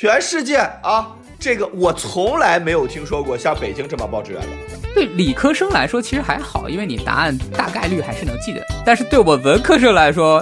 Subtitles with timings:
[0.00, 1.08] 全世界啊，
[1.40, 4.48] 这个我从来没有听说过像北京这么报志愿的。
[4.94, 8.64] 对理科生来说其实还好，因为你答案大概率还是能记得。
[8.86, 10.40] 但是对我文科生来说，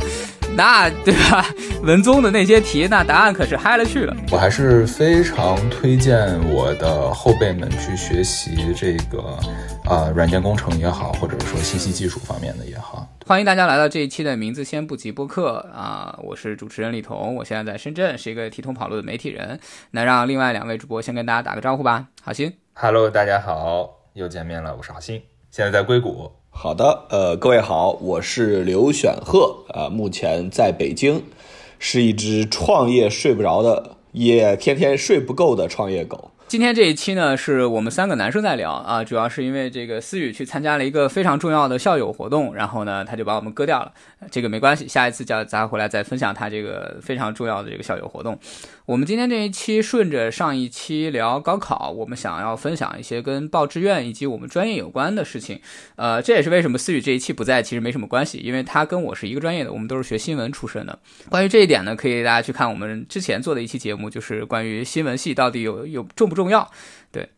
[0.55, 1.47] 那对吧？
[1.83, 4.15] 文综的那些题，那答案可是嗨了去了。
[4.31, 9.39] 我还是非常推荐我的后辈们去学习这个，
[9.89, 12.96] 呃，软件工程也好，或者说信息技术方面的也好。
[13.29, 16.17] 欢迎大家来到这一期的名字先不急播客啊！
[16.23, 19.59] 我是主持人李彤，我现在在深圳，是一个提桶跑路的媒体人。
[19.91, 22.07] 那让另外两位主播先跟大家打个招呼吧。
[22.23, 25.21] 好心，Hello，大家好，又见面了，我是好心，
[25.51, 26.31] 现在在硅谷。
[26.51, 31.25] 好的，呃，各位好，我是刘选鹤，啊，目前在北京，
[31.81, 36.31] 是一只创业睡不着的，也天天睡不够的创业狗。
[36.49, 43.93] 今天这一期呢，是我们三个男生在聊啊，主要是因为这个思雨去参加了一个非常重要的校友活动，然后呢，他就把我们割掉了。
[44.31, 48.39] 这个没关系，下一次叫咱回来再分享他这个非常重要的这个校友活动。
[48.85, 55.61] 我们今天这一期顺着上一期聊高考，我们想要分享一些跟报志愿以及我们专业有关的事情。
[55.97, 60.99] 呃，这也是为什么思雨这一期不在，其实没什么关系，因为他跟我是一个专业的，我们都是学新闻出身的。
[61.29, 66.71] 关于这一点呢，可以大家去看我们之前做的一期节目，就是关于新闻系到底有有重不重要。
[67.11, 67.29] 对。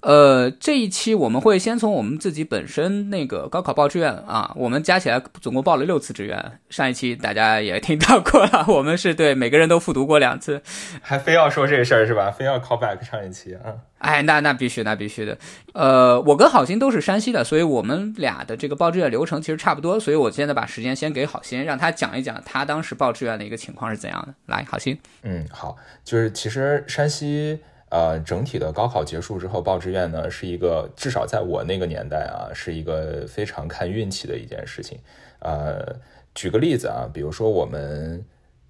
[0.00, 6.60] 呃，这一期我们会先从我们自己本身那个高考报志愿啊，我们加起来总共报了六次志愿。
[6.70, 10.62] 上一期大家也听到过了， 我们是对每个人都复读过两次，
[11.02, 12.30] 还非要说这个事儿是吧？
[12.30, 13.74] 非要 call back 上一期啊？
[13.98, 15.36] 哎，那那必须，那必须的。
[15.74, 19.98] 呃，我跟好心都是山西的，所以我们俩的这个报志愿流程其实差不多。
[19.98, 24.32] 所以我现在把时间先给好心，让他讲一讲他当时报志愿的一个情况是怎样的。
[24.46, 24.96] 来，好心。
[25.24, 27.58] 嗯，好，就是其实山西。
[27.90, 34.98] 呃，整体的高考结束之后报志愿呢，是一个至少在我那个年代啊，是一个非常看运气的一件事情。
[35.38, 35.96] 呃，
[36.34, 38.22] 举个例子啊，比如说我们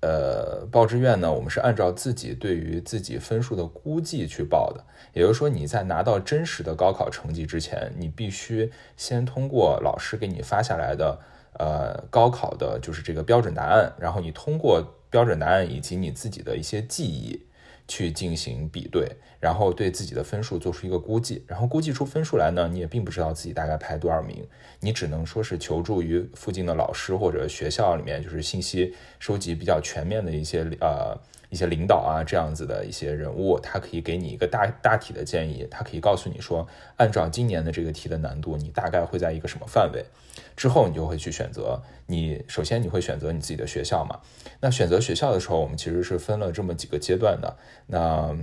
[0.03, 11.19] 呃报志愿呢，我们是按照自己对于自己分数的估计去报的，也就是说你在拿到真实的高考成绩之前，你必须先通过老师给你发下来的
[11.59, 14.81] 呃高考的就是这个标准答案，然后你通过
[15.11, 17.48] 标准答案以及你自己的一些记忆。
[17.89, 19.11] 去进行比对，
[19.41, 24.47] 然后对自己的分数做出一个估计，然后估计出分数来呢，你也并不知道自己大概排多少名，
[24.79, 31.19] 你只能说是求助于附近的老师或者学校里面，就是信息收集比较全面的一些呃。
[31.51, 36.67] 一些领导啊，这样子的一些人物，他可以给你一个大大体的建议，他可以告诉你说，
[36.97, 40.05] 按照今年的这个题的难度，你大概会在一个什么范围。
[40.57, 44.21] 之后你就会去选择，你首先你会选择你自己的学校嘛？
[44.61, 47.57] 那选择学校的时候，我们其实是分了这么几个阶段的。
[47.87, 48.37] 那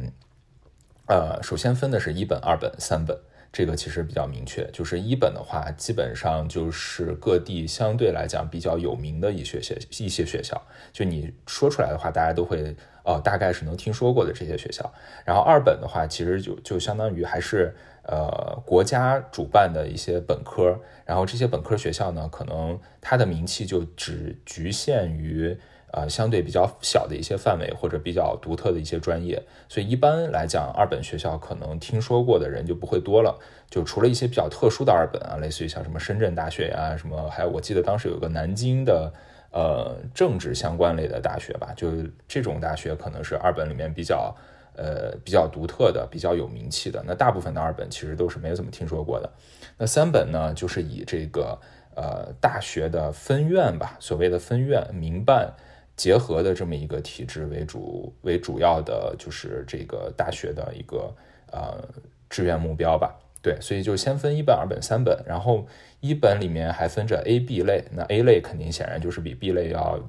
[1.08, 3.18] 呃，首先分的是一本、二本、三本。
[3.54, 10.62] 这个其实比较明确，就是一本的话，基本上就是各地相对来讲比较有名的一些学一些学校，
[10.92, 14.92] 就你说出来的话，大家都会呃大概是能听说过的这些学校。
[15.24, 17.74] 然后二本的话，其实就就相当于还是
[18.04, 25.58] 呃国家主办的一些本科，然后这些本科学校呢，可能它的名气就只局限于。
[25.92, 33.40] 呃，相对比较小的一些范围或者比较独特的一些专业，所以一般来讲，二本学校可能听说过的人就不会多了。
[33.70, 39.14] 就除了一些比较特殊的二本啊，类似于像什么深圳大学呀，什么还有我记得当时有个南京的
[39.56, 41.90] 呃政治相关类的大学吧，就
[42.28, 44.36] 这种大学可能是二本里面比较
[44.76, 47.02] 呃比较独特的、比较有名气的。
[47.08, 49.32] 那大部分的二本其实都是没有怎么听说过的。
[49.78, 51.58] 那三本呢，就是以这个
[51.96, 55.54] 呃大学的分院吧，所谓的分院民办。
[55.98, 61.10] 结合的这么一个体制为主为主要的就是这个大学的一个
[61.54, 61.82] 呃
[62.30, 65.68] 志愿目标吧，对，所以就先分一本、二本、三本，然后
[66.00, 70.00] 一本里面还分着 A、B 类，那 A 类肯定显然就是比 B 类要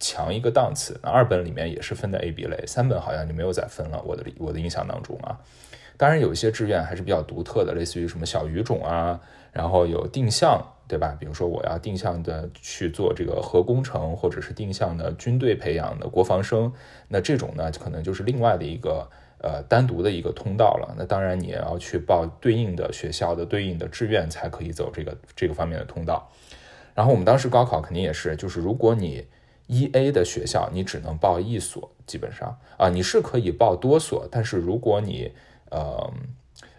[0.00, 5.38] 强一个档次，那二本里面也是分的 A、B 类，三本好像就没有再分了，我的我的印象当中啊，
[5.98, 9.20] 当然有一些志愿还是比较独特的，类似于什么小语种啊，
[9.52, 10.72] 然后有定向。
[10.88, 11.16] 对吧？
[11.18, 16.72] 比如说，我要定向的去做这个核工程，或者是定向的军队培养的国防生，
[17.08, 19.10] 那这种呢，可能就是另外的一个
[19.46, 20.94] 呃单独的一个通道了。
[20.98, 26.28] 那当然，你也要去报对应的学校的对应的志愿，才可以走这个这个方面的通道。
[26.94, 29.26] 然后我们当时高考肯定也是，就是如果你
[29.68, 35.32] 一 A 的学校，你只能报一所，基本上啊，你是可以报多所，但是如果你
[35.70, 36.12] 呃。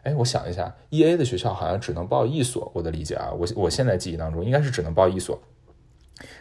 [0.04, 5.38] 哎，我想一下，E A 的学校好像只能报一所，我的理解啊，我我现在记忆当中应该是只能报一所。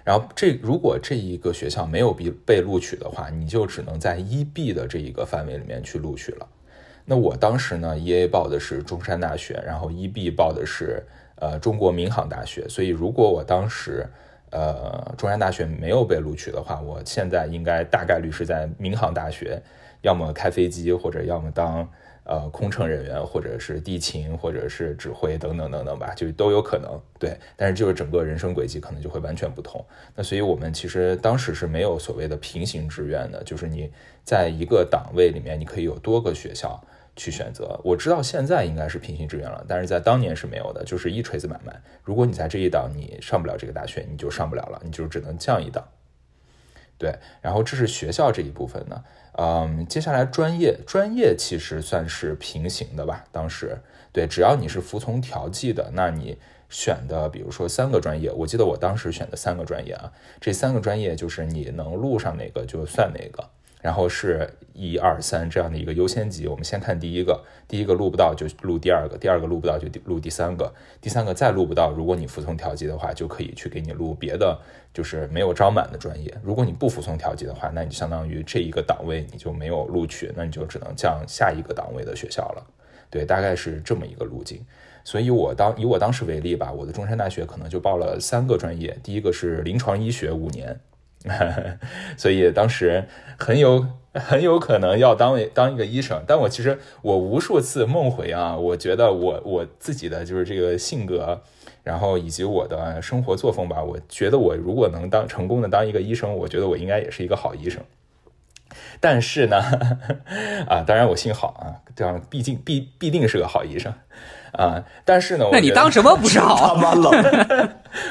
[0.04, 6.48] 然后这如果这一个学校没有被被录取的话，你就只能在一 B 的这一个范围里面去录取了。
[7.04, 11.02] 那我当时呢，E A 报的是中山大学，然后一 B 报的是
[11.36, 14.06] 呃中国民航大学，所以如果我当时
[14.50, 19.62] 呃中山大学没有被录取的话，我现在应该大概率是在民航大学。
[20.02, 21.88] 要么开飞机，或者要么当
[22.26, 27.00] 呃空乘人员，或者是地勤，或者是指挥等等等等吧，就都有可能。
[27.18, 29.84] 对，但是就是整个人生轨迹可能就会完全不同。
[30.14, 33.90] 那所以我们其实当时是没有所谓的平行志愿的，就是你
[34.24, 36.82] 在一个档位里面，你可以有多个学校。
[37.18, 41.74] 去选择，我知道现在应该是平行志愿了，但是在当年是没有的，就是一锤子买卖。
[42.04, 45.82] 如果你在这一档你上不了这个大学，你就上不了了，你就只能降一档。
[46.98, 49.02] 对，然后这是学校这一部分呢，
[49.38, 53.24] 嗯，接下来专业，专业其实算是平行的吧。
[53.30, 53.78] 当时，
[54.10, 56.38] 对，只要你是服从调剂的，那你
[56.70, 60.10] 选的，比如说三个专业，我记得我当时选的三个专业啊，
[60.40, 63.50] 这三个专业就是你能录上哪个就算哪个。
[63.86, 74.60] 然后是一二三这样的一个优先级，我们先看第一个，第一个录不到就录第二个，第二个录不到就录第三个，第三个再录不到，如果你服从调剂的话，就可以去给你录别的，
[74.92, 76.34] 就是没有招满的专业。
[76.42, 78.82] 如果你不服从调剂的话，那你相当于这一个。
[78.82, 82.66] 档位你就没有录取，那你就只能降下一个档位的学校了。
[83.08, 84.24] 对，大概是这么一个。
[84.24, 84.60] 路径。
[85.04, 89.32] 所以我当以我当时为例吧，我的中山大学可能就报了三个专业，第一个。
[89.32, 90.80] 是临床医学五年。
[92.16, 93.04] 所以当时
[93.38, 101.40] 很有 很有可能要当当一个医生，但我其实我无数次梦回啊，我觉得我我自己的就是这个性格，
[101.82, 107.82] 然后以及我的生活作风吧，我觉得我如果能当成功的当一个医生，我觉得我应该也是一个好医生。
[109.00, 109.58] 但是呢，
[110.66, 113.92] 啊，当然我姓郝啊，这样毕竟必必定是个好医生。
[114.52, 114.82] 啊！
[115.04, 116.74] 但是呢，那你当什么不是好？
[116.74, 117.12] 他妈冷，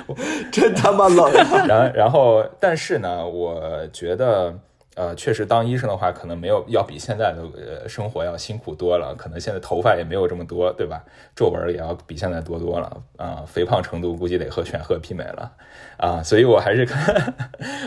[0.52, 1.32] 真他妈冷。
[1.68, 4.54] 然 然后，但是呢，我觉得，
[4.96, 7.42] 呃，确实当医生的话，可能没有要比现在的
[7.82, 9.14] 呃生活要辛苦多了。
[9.18, 11.04] 可能现在头发也没有这么多，对吧？
[11.36, 13.02] 皱纹也要比现在多多了。
[13.18, 15.52] 啊，肥胖程度估计得和选赫媲美了。
[15.98, 17.34] 啊， 所以我还是看，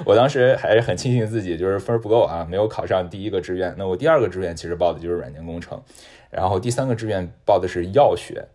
[0.05, 3.75] 我当时还是很庆幸自己就是分不够啊，没有考上第一个志愿。
[3.79, 5.81] 那我第二个志愿其实报的就是软件工程。
[6.31, 8.47] 然后第三个志愿报的是药学，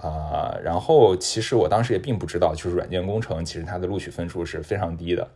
[0.00, 5.26] 啊，然后其实我当时也并不知道，就是软件工程其实它的录取分数是非常低的，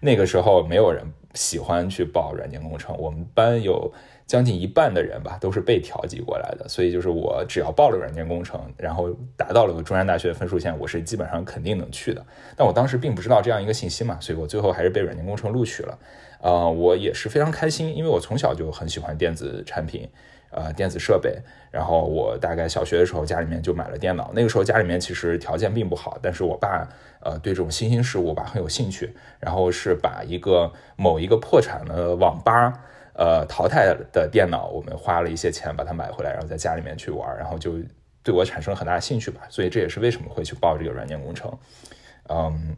[0.00, 1.04] 那个时候没有人
[1.34, 3.92] 喜欢去报软件工程，我们班有
[4.26, 12.24] 将近一半的人吧都是被调剂过来的，所以就是我只要报了软件工程，然后达到了个中山大学的分数线，我是基本上肯定能去的。
[12.56, 15.98] 但我当时并不知道这样一个信息嘛，所以我最后还是被软件工程录取了，
[16.40, 20.08] 啊，我也是非常开心，因为我从小就很喜欢电子产品。
[20.50, 21.36] 呃，电子设备，
[21.70, 24.32] 然后我大概小学的时候家里面就买了电脑。
[24.34, 26.88] 那个时候家里面其实条件并不好，但是我爸
[27.20, 32.72] 呃对这种新兴事物吧很有兴趣，然后是把一个某一个破产的网吧
[33.14, 37.74] 呃淘汰的电脑，我们花了一些钱把它买回来，然后在家里面去玩，然后就
[38.22, 39.42] 对我产生了很大的兴趣吧。
[39.48, 41.56] 所以这也是为什么会去报这个软件工程，
[42.28, 42.76] 嗯。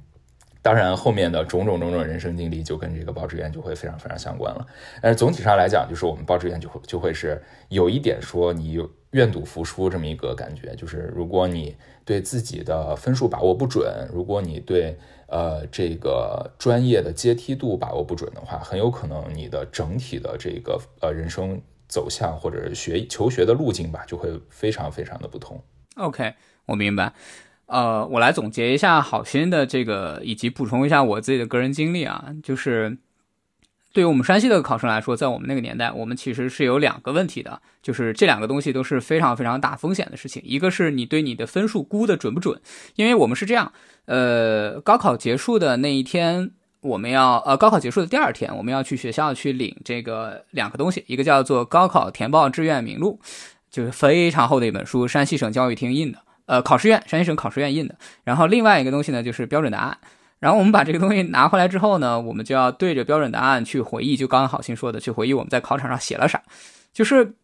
[0.63, 4.65] 当然，后面的种种种种人生经历就跟这个报志愿就会非常非常相关了。
[5.03, 8.81] 但是总体上来讲，就是我们报志愿就会就会是有一点说你
[9.11, 25.61] 愿赌服输这么一个感觉，就是如果你对自己的分数把握不准，如果你对呃这个专业的阶梯度把握不准的话，很有可能你的整体的这个呃人生走向或者学求学的路径吧，就会非常非常的不同。
[25.97, 26.35] OK，
[26.67, 27.13] 我明白。
[27.73, 32.99] 呃，我来总结一下好心的这个，以及补充一下我自己的个人经历啊，就是
[33.95, 40.43] 对于我们山西的考生来说，在我们那个年代，我们其实是有两个问题的，就是这两个东西都是非常非常大风险的事情。
[40.45, 42.61] 一个是你对你的分数估的准不准，
[42.97, 43.73] 因为我们是这样，
[44.05, 46.51] 呃，高考结束的那一天，
[46.83, 53.19] 我们要呃，高考结束的第二天，我们要去学校去领这个两个东西，一个叫做高考填报志愿名录，
[53.71, 56.19] 就是非常厚的一本书，山西省教育厅印的。
[56.47, 57.95] 呃，考试院，山西省考试院印的。
[58.25, 59.99] 然后另外一个东西呢，就是标准答案。
[60.41, 66.43] 然后我们把这个东西拿回来之后呢，我们就要对着标准答案去回忆，就刚刚好心说的，去回忆我们在考场上写了啥。
[66.93, 67.37] 就是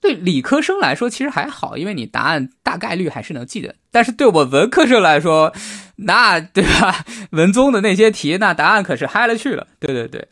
[0.00, 3.74] 对理科生来说，其实还好，因为你答案大概率还是能记得。
[3.90, 5.52] 但是对我文科生来说，
[5.96, 7.04] 那对吧？
[7.32, 9.66] 文综的那些题，那答案可是嗨了去了。
[9.80, 10.28] 对对对。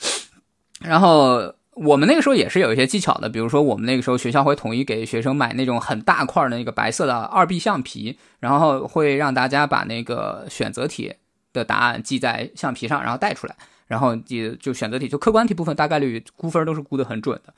[0.81, 1.56] 然后。
[1.77, 11.13] 我们那个时候也是有一些技巧的，比如说我们那个时候学校会统一给学生买那种很大块的那个白色的二 B 橡皮，然后会让大家把那个选择题
[11.53, 13.55] 的答案记在橡皮上，然后带出来，
[13.87, 17.53] 然后就就选择题就客观题部分大概率估分都是估得很准的。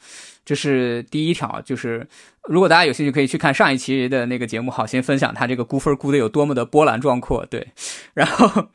[0.44, 2.04] 这是第一条，就是
[2.48, 7.46] 如果大家有兴趣可以去看上一期的那个节目，好心分享他这个估分估得有多么的波澜壮阔。
[7.46, 7.68] 对，
[8.14, 8.68] 然后。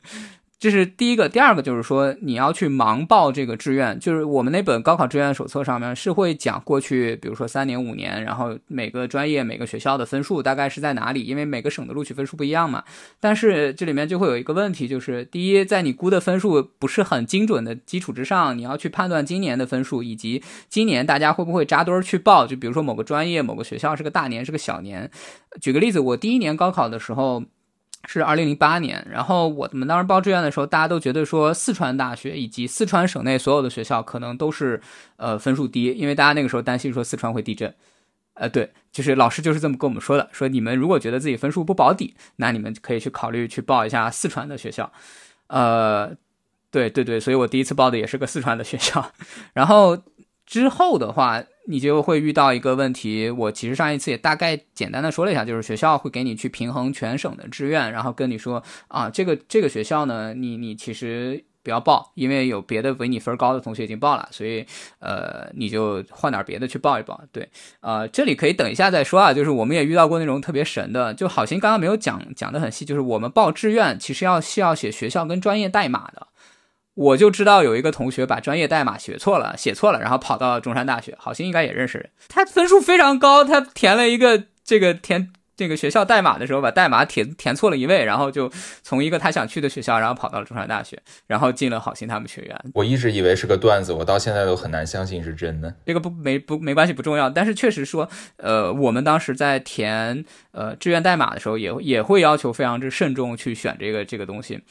[0.63, 12.81] 这是第一个，第二个就是说你要去盲报这个志愿，就是我们那本高考志愿手册上面是会讲过去，比如说三年、五年，然后每个专业、每个学校的分数大概是在哪里，因为每个省的录取分数不一样嘛。
[13.19, 25.11] 但是这里面就会有一个问题，就是第一，在你估的分数不是很精准的基础之上，你要去判断今年的分数以及今年大家会不会扎堆儿去报，就比如说某个专业、某个学校是个大年是个小年。
[25.59, 27.43] 举个例子，我第一年高考的时候。
[28.07, 34.81] 是二零零八年，然后我们当时报志愿的时候，大家都觉得说四川大学以及四川省内所有的学校可能都是
[35.17, 37.73] 呃分数低，因为大家那个时候担心说四川会地震。
[38.35, 44.91] 呃，对，就是老师就是这么跟我们说的，说你们如果觉得自己分数不保底，那你们可以去考虑去报一下四川的学校。
[45.47, 46.11] 呃，
[46.71, 49.11] 对对对，所以我第一次报的也是个四川的学校，
[49.53, 49.95] 然后
[50.53, 51.43] 之后的话。
[51.65, 64.65] 你就会遇到一个问题，我其实上一次也大概简单的说了一下，就是学校会给你去平衡全省的志愿，然后跟你说啊，这个这个学校呢，你你其实不要报，因为有别的比你分高的同学已经报了，所以
[64.99, 67.17] 呃，你就换点别的去报一报。
[67.31, 76.27] 对，呃，这里可以等一下再说啊，就是我们也遇到过那种特别神的，就好心刚刚没有讲讲的很细，就是我们报志愿其实要需要写学校跟专业代码的。
[76.95, 81.15] 我就知道有一个同学把专业代码写错了，写错了，然后跑到中山大学。
[81.17, 92.59] 好心应该也认识人，他分数非常高，他填了一个这个填这个学校代码的时候，把代码填填错了一位，然后就从一个他想去的学校，然后跑到了中山大学，然后进了好心他们学院。
[92.73, 95.73] 我一直以为是个段子，我到现在都很难相信是真的。
[95.85, 97.29] 这个不没不没关系，不重要。
[97.29, 104.61] 但是确实说，呃，我们当时在填呃志愿代码的时候，也也会要求非常之慎重去选这个这个东西。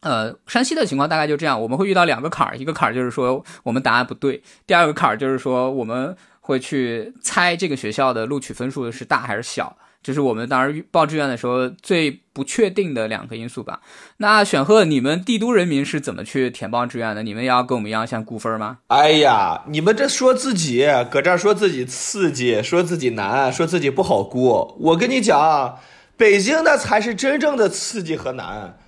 [0.00, 13.80] 呃，山西的情况大概就这样，我们会遇到两个坎儿，一个坎儿就是说我们答案不对，第二个坎儿就是说我们会去猜这个学校的录取分数是大还是小，这是我们当时报志愿的时候最不确定的两个因素吧。
[14.18, 17.24] 那选赫，你们帝都人民是怎么去填报志愿的？
[17.24, 18.78] 你们要跟我们一样先估分吗？
[18.86, 24.76] 哎呀，你们这说自己搁这儿说自己刺激，说自己难，说自己不好估。
[24.78, 25.80] 我跟你讲，
[26.16, 28.78] 北京那才是真正的刺激和难。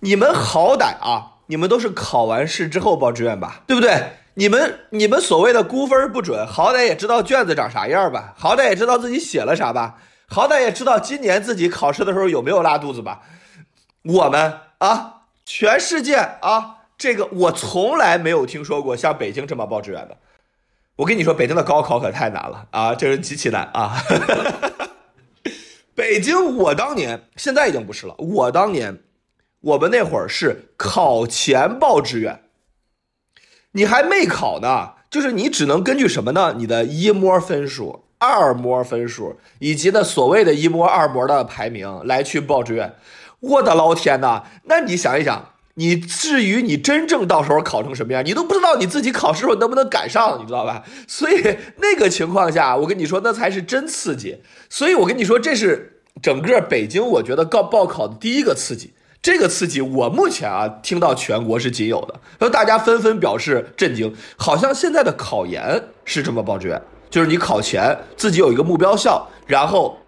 [0.00, 4.12] 你们好歹啊，你们都是考完试之后报志愿吧，对不对？
[4.34, 13.20] 你们你们所谓的估分不准，好歹也知道卷子长啥样吧，好歹也知道自己写了啥吧，好歹也知道今年自己考试的时候有没有拉肚子吧。
[14.04, 20.16] 我们啊，全世界啊，这个我从来没有听说过像北京这么报志愿的。
[20.96, 23.96] 我跟你说，北京的高考可太难了啊，这是极其难啊。
[25.94, 29.02] 北京，我当年现在已经不是了，我当年。
[29.60, 32.40] 我们那会儿是考前报志愿，
[33.72, 36.54] 你还没考呢，就是你只能根据什么呢？
[36.56, 42.94] 你的一模分数、二模分数以及呢所谓的一模、二模的排名来去报志愿。
[43.40, 44.44] 我的老天呐！
[44.64, 50.84] 那你想一想，你至于你真正到时候考成什么样，你都不知道你自己考试时候能不能赶上，你知道吧？
[51.06, 54.42] 所以那个情况下，我跟你说，那才是真刺激。
[54.68, 58.92] 所以我跟你说，这是整个北京我觉得告报考的第一个刺激。
[59.22, 69.98] 这个刺激，我目前啊听到全国是仅有的，然后大家纷纷表示震惊，好像现在的考研是这么报志愿，就是你考前自己有一个目标校，然后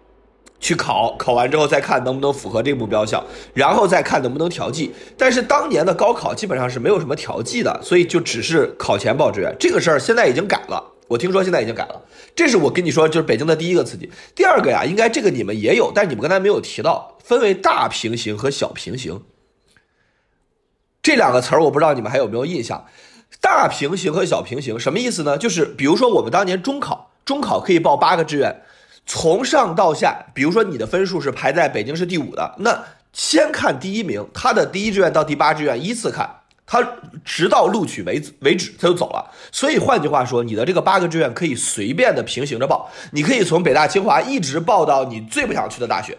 [0.59, 4.91] 去考，考完之后再看能不能符合这个目标校，然后再看能不能调剂。
[5.15, 9.55] 但是当年的高考基本上是没有什么调剂的，所以就只是考前报志愿。
[9.59, 12.01] 这个事儿现在已经改了，我听说现在已经改了。
[12.35, 14.11] 这是我跟你说，就是北京的第一个刺激。
[14.33, 19.21] 第二个呀，应该这个你们也有，但你们刚才没有提到，分为大平行和小平行
[21.03, 22.85] 这两个词儿，我不知道你们还有没有印象。
[23.39, 25.37] 大平行和小平行什么意思呢？
[25.37, 28.63] 就是比如说我们当年中考，中考可以报八个志愿，
[29.05, 36.42] 从上到下，比如说你的分数是排在北京市第五的，那先看第一名，他的第一志愿到第八志愿依次看。
[36.65, 36.81] 他
[37.25, 39.29] 直到录取为止为止，他就走了。
[39.51, 46.17] 所以换句话说，你的这个八个志愿可以随便的平行着报，你可以从北大清华一直报到你最不想去的大学，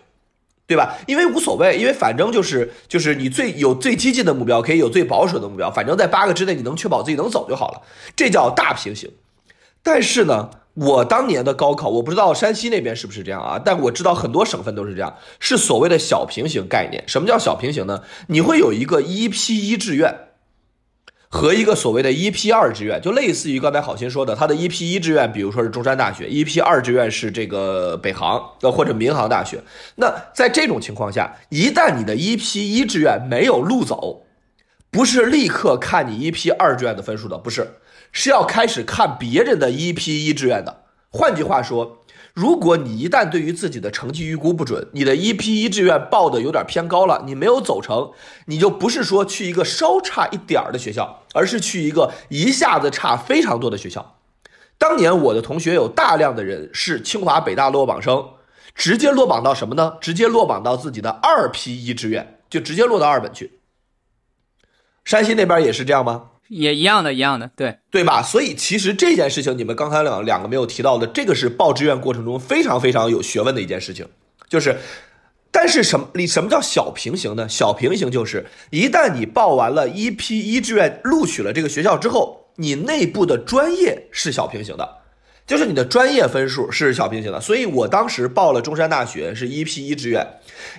[0.66, 0.96] 对吧？
[1.06, 7.82] 因为无所谓，因为反正就是就是你最有最激进的目标，可以有最保守的目标，反正在八个之内你能确保自己能走就好了，
[8.14, 9.10] 这叫大平行。
[9.82, 13.60] 但是呢，我当年的高考，我不知道山西那边是不是这样啊？
[13.62, 17.02] 但我知道很多省份都是这样，是所谓的小平行概念。
[17.06, 18.02] 什么叫小平行呢？
[18.28, 20.23] 你会有一个一批一志愿。
[21.34, 29.60] 和一个所谓的一批二志愿，就类似于刚才好心说的，他的一批一志愿，比如说是中山大学，一批二志愿是这个北航呃或者民航大学。
[29.96, 34.22] 那在这种情况下，一旦你的一批一志愿没有录走，
[34.92, 37.78] 不是立刻看你一批二志愿的分数的，不是，
[38.12, 40.82] 是要开始看别人的一批一志愿的。
[41.10, 42.03] 换句话说，
[42.34, 48.10] 如果你一旦对于自己的成绩预估不准，你的一批一志愿报的有点偏高了，你没有走成，
[48.46, 54.18] 你就不是说去一个稍差一点儿的学校，而是去一个一下子差非常多的学校。
[54.78, 58.30] 当年我的同学有大量的人是清华北大落榜生，
[58.74, 59.96] 直接落榜到什么呢？
[60.00, 63.60] 直接落榜到自己的二批一志愿，就直接落到二本去。
[65.04, 66.30] 山西那边也是这样吗？
[66.48, 68.22] 也一样的，一样的，对对吧？
[68.22, 74.06] 所以其实这件事情，你们刚才两两个没有提到的，这个是报志愿过程中非常非常有学问的一件事情，
[74.48, 74.76] 就是，
[75.50, 76.08] 但是什么？
[76.14, 77.48] 你什么叫小平行呢？
[77.48, 84.98] 小平行就是一旦你报完了一批一志愿，录取了这个学校之后，你内部的专业是小平行的。
[85.46, 90.26] 就是你的专业分数是小平行的，所以我当时报了中山大学是一批一志愿，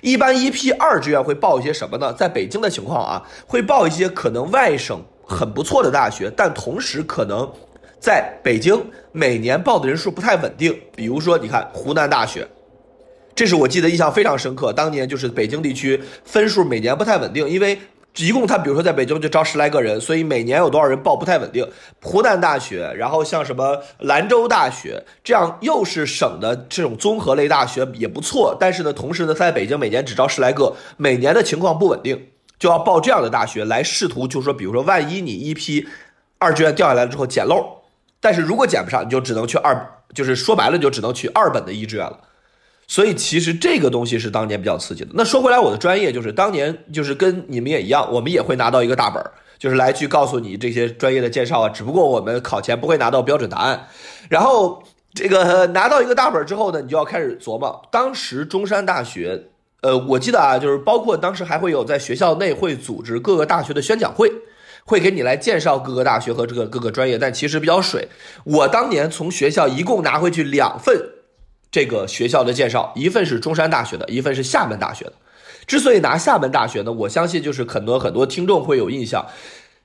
[0.02, 2.12] 一般一批二志愿会报一些什么呢？
[2.12, 7.50] 在北京的情况啊，会报一些可能外省很不错的大学，但同时可能
[7.98, 8.80] 在北京
[9.10, 10.74] 每年报的人数不太稳定。
[10.94, 12.46] 比如说，你看湖南大学，
[13.34, 14.72] 这是我记得印象非常深刻。
[14.72, 17.78] 当年就是北京地区分数每年不太稳定，因为
[18.18, 21.68] 一共他比如说在北京就招十来个人，所以每年有多少人报不太稳定。
[22.00, 32.28] 湖南大学，然后像什么兰州大学，这样又是省的这种综合类大学也不错，但是呢，同时呢，在北京每年只招十来个，每年的情况不稳定，
[32.58, 35.86] 就要报这样的大学来试图，就是说，比如说万一你一批
[36.38, 37.82] 二志愿掉下来了之后捡漏，
[38.20, 42.18] 但是如果捡不上，你就只能去二，就是说白了，就只能去二本的一志愿了。
[42.88, 45.10] 所以其实这个东西是当年比较刺激的。
[45.14, 49.20] 那说回来，我的专业就是当年就是跟你们也一样，我们也会拿到一个大本，
[49.58, 51.68] 就是来去告诉你这些专业的介绍啊。
[51.68, 53.88] 只不过我们考前不会拿到标准答案。
[54.28, 54.82] 然后
[55.12, 57.88] 这个拿到一个大本之后呢，你就要开始琢磨。
[57.90, 59.48] 当时中山大学，
[59.86, 64.32] 呃，我记得啊，就是包括当时还会有在学校内会组织各个大学的宣讲会。
[64.88, 68.08] 会给你来介绍各个大学和这个各个专业，但其实比较水。
[68.44, 70.96] 我当年从学校一共拿回去两份
[71.72, 75.14] 这个学校的介绍，一份是中山大学的，一份是厦门大学的。
[75.66, 79.26] 之所以拿厦门大学呢，我相信就是很多很多听众会有印象，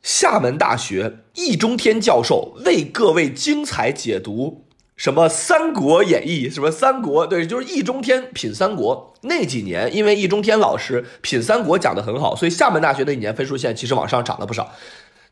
[0.04, 4.66] 厦门大学易中天教授为各位精彩解读
[5.02, 14.72] 什么《三国演义》，什么三国，对，就是易中天品三国那几年，因为易中天老师品三国讲得很好，所以厦门大学那几年分数线其实往上涨了不少，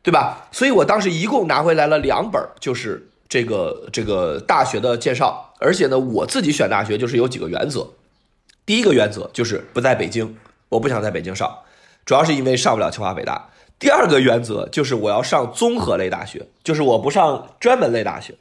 [0.02, 0.48] 对吧？
[0.50, 7.86] 所以我当时一共拿回来了两本，就是这个这个大学的介绍，而且呢，我自己选大学就是有几个原则，
[8.66, 10.36] 第一个原则就是不在北京，
[10.68, 11.48] 我不想在北京上，
[12.04, 13.48] 主要是因为上不了清华北大。
[13.78, 18.34] 第二个原则就是我要上综合类大学，就是我不上专门类大学。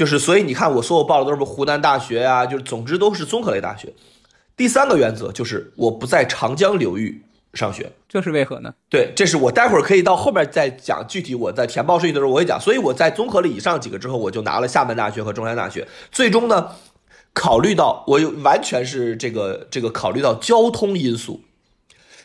[0.00, 3.92] 就是，所以你看，我所有报的都是湖南大学呀、就是总之都是综合类大学。
[4.56, 8.72] 第三个原则就是我不在长江流域上学，这是为何呢？
[8.88, 11.34] 对，这是我待会儿可以到后面再讲具体。
[11.34, 15.86] 我在填报顺序的时候我会讲，所以我在综合了以上几个之后，我就拿了厦门大学和中山大学。
[16.10, 16.70] 最终呢，
[17.34, 21.42] 考虑到我有完全是这个这个考虑到交通因素，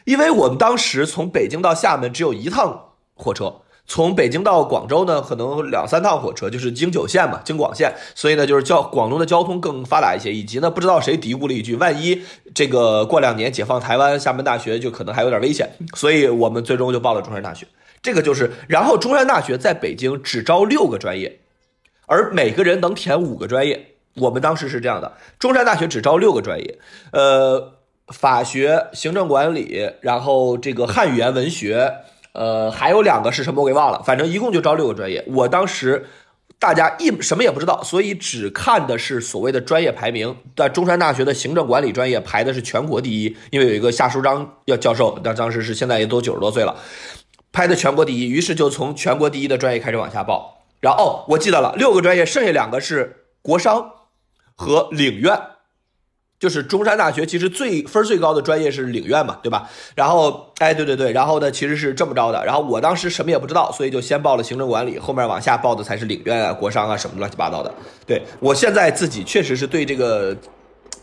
[0.06, 3.56] 因为我们当时从北京到厦门只有一趟火车。
[3.88, 10.34] 从北京到广州呢，可能两三趟火车，就是京九线嘛，京广线，所以呢，就是交广东的交通更发达一些。
[10.34, 12.20] 以及呢，不知道谁嘀咕了一句，万一
[12.56, 17.68] 这个过两年解放台湾，厦门大学就可能还有点危险，所以我们最终就报了中山大学。
[18.02, 21.40] 这个就是，然后中山大学在北京只招六个专业，
[22.08, 23.92] 而每个人能填五个专业。
[24.16, 26.80] 我们当时是这样的，中山大学只招六个专业，
[27.12, 27.74] 呃，
[28.08, 31.94] 法学、行政管理，然后这个汉语言文学。
[32.36, 35.24] 呃，还有两个是什么我给忘了，反正一共就招六个专业。
[35.28, 36.06] 我当时
[36.60, 40.36] 大家一什么也不知道，所以只看的是所谓的专业排名。
[40.56, 46.76] 在中山大学的行政管理专业排的是全国第一，因为有一个夏书章要教授，但当时是现在也都九十多岁了，
[47.52, 48.30] 排的全国第一。
[48.30, 50.64] 于是就从全国第一的专业开始往下报。
[50.82, 53.92] 然后，我记得了，六个专业，剩下两个是国商
[54.56, 55.40] 和领院。
[56.46, 59.68] 就是中山大学其实最分最高的专业是领院嘛，对吧？
[59.96, 62.46] 然后，哎，对对对，然后呢，其实是这么着的。
[62.46, 67.74] 然后我当时什么也不知道，所以就先报了行政管理，后面往下报的才是领院啊、国商啊什么乱七八糟的。
[68.06, 70.38] 对我现在自己确实是对这个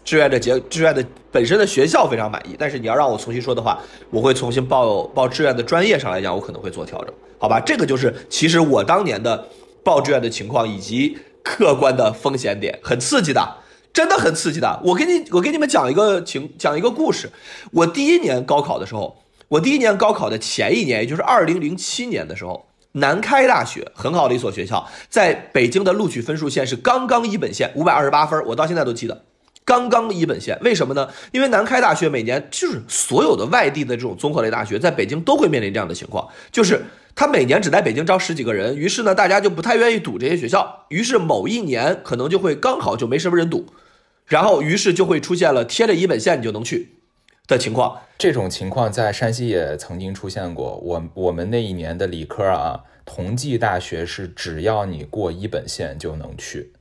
[0.04, 7.58] 志愿的结志愿的本身的学校非常满意，但是你要让我重新说的话，我会重新报报志愿的专业上来讲，我可能会做调整，好吧？
[7.58, 9.44] 这个就是其实我当年的
[9.82, 13.56] 报志愿的情况以及客观的风险点，很刺激的。
[13.92, 17.30] 真的很刺激的，我给你，我给你们讲一个情，讲一个故事。
[17.72, 29.24] 我第一年高考的时候，我第一年高考的前一年，也就是二零零七年的时候，南开大学很好的一所学校，在北京的录取分数线是刚刚一本线，五百二十八分，我到现在都记得，
[29.64, 30.58] 刚刚一本线。
[30.62, 31.08] 为什么呢？
[31.32, 36.82] 因为南开大学每年就是所有的外地的这种综合类大学，在北京都会面临这样的情况，就是
[37.14, 43.66] 他每年只在北京招十几个人，于是呢，大家就不太愿意赌这些学校，于是某一年可能就会刚好就没什么人赌，
[44.32, 46.94] 然后于是就会出现了贴着一本线你就能去
[47.46, 48.00] 的情况。
[48.16, 50.78] 这种情况在山西也曾经出现过。
[50.78, 56.72] 我我们那一年的理科啊，同济大学是只要你过一本线就能去。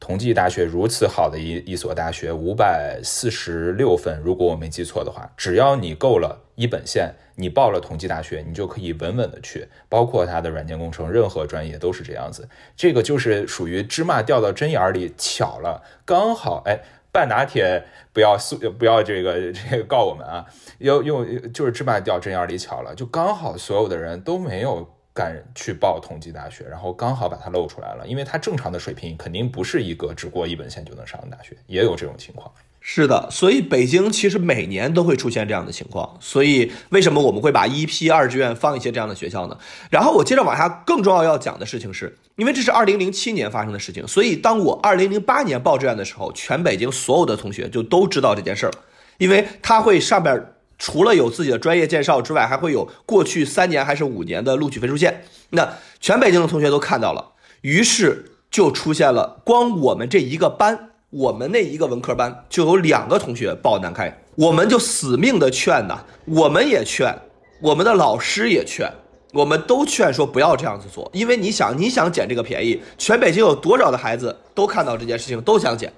[0.00, 12.48] 同济大学如此好的一一所大学，五百四十六分，如果我没记错的话，只要你够了一本线，你报了同济大学，你就可以稳稳的去，包括它的软件工程，任何专业都是这样子。
[12.76, 16.80] 这个就是属于芝麻掉到针眼里，巧了，刚好，哎，
[17.10, 20.46] 半打铁不要诉，不要这个 这个告我们啊，
[20.78, 24.94] 又又就是芝麻掉针眼里巧了，就刚好所有的人都没有。
[25.18, 32.48] 敢去报同济大学，然后刚好把它露出来了，因为它正常的水平肯定不是一个只过一本线就能上的大学，也有这种情况。
[32.80, 36.16] 是的，所以北京其实每年都会出现这样的情况。
[36.20, 39.58] 所以为什么我们会把一批二志愿放一些这样的学校呢？
[39.90, 48.72] 然后我接着往下，更重要要讲的事情是，因为这是二零零七年发生的事情，所以当我二零零八年报志愿的时候，全北京所有的同学就都知道这件事儿，
[49.18, 50.54] 因为他会上边。
[50.78, 55.24] 除了有自己的专业介绍之外，还会有过去三年还是五年的录取分数线。
[55.50, 55.68] 那
[56.00, 67.12] 全北京的同学都看到了，于是就出现了，光我们这一个班，我们那一个文科班就有两个同学报南开，我们就死命的劝呐，我们也劝，
[67.60, 68.88] 我们的老师也劝，
[69.32, 75.92] 我们都劝说不要这样子做，因为你想，你想捡这个便宜，全北京有多少的孩子都看到这件事情，都想捡。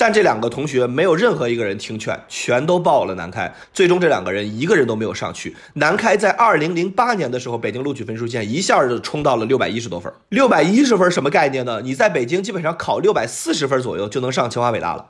[0.00, 3.52] 但这两个同学没有任何一个人听劝，全都报了南开。
[3.70, 5.54] 最终这两个人一个人都没有上去。
[5.74, 10.10] 南开在二零零八年的时候，北京录取分数线一下就冲到了六百一十多分。
[10.30, 11.82] 六百一十分什么概念呢？
[11.84, 15.04] 你在北京基本上考六百四十分左右就能上清华北大了，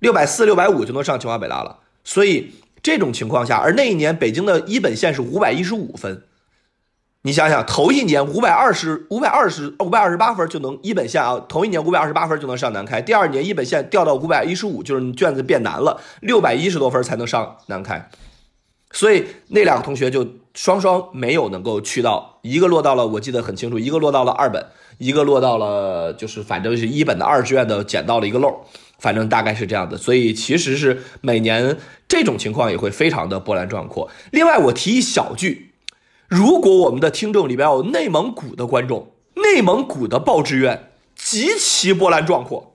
[0.00, 1.78] 六百四、六百五就能上清华北大了。
[2.04, 6.22] 所以这种情况下，而那一年北京的一本线是五百一十五分。
[7.24, 18.10] 你想想，头一年五百二十五百二十五百二十八分就能一本线啊，头一年五百二十八分就能上南开，第二年一本线掉到五百一十五，就是你卷子变难了，六百一十多分才能上南开，
[18.90, 24.66] 所以那两个同学就双双没有能够去到，一个落到了我记得很清楚，一个落到了二本，
[24.98, 28.52] 一个落到了就是反正是一本的二志愿的捡到了一个漏，
[28.98, 34.10] 反正大概是这样的，所以其实是每年这种情况也会非常的波澜壮阔。
[34.32, 35.68] 另外我提一小句。
[36.32, 42.74] 如果我们的听众里边有内蒙古的观众，内蒙古的报志愿极其波澜壮阔。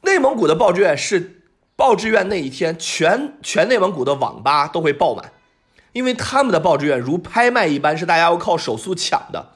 [0.00, 1.42] 内蒙古的报志愿是
[1.76, 5.30] 报志愿那一天，全全内蒙古的网吧都会爆满，
[5.92, 9.50] 因为他们的报志愿如拍卖一般，是大家要靠手速抢的。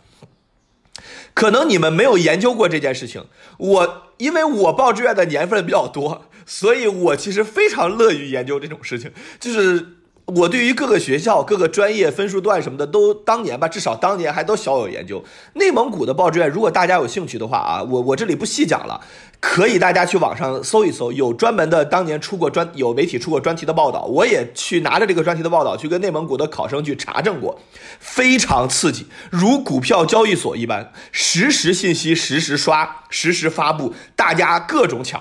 [1.33, 3.25] 可能你们没有研究过这件事情，
[3.57, 9.97] 我因为我报志愿的年份比较多，所以我其实非常乐于研究这种事情，就是。
[10.25, 15.23] 我对于各个学校、各个专业分数段什么的，都当年吧，至少当年还都小有研究。
[15.55, 19.01] 内蒙古的报志愿，如果大家有兴趣的话啊，我我这里不细讲了，
[19.41, 27.61] 可以大家去网上搜一搜，有专门的当年出过专，有媒体出过专题的报道，我也去拿着这个专题的报道去跟内蒙古的考生去查证过，
[27.99, 35.21] 非常刺激，如股票交易所一般，实时信息实时刷，实时发布，大家各种抢。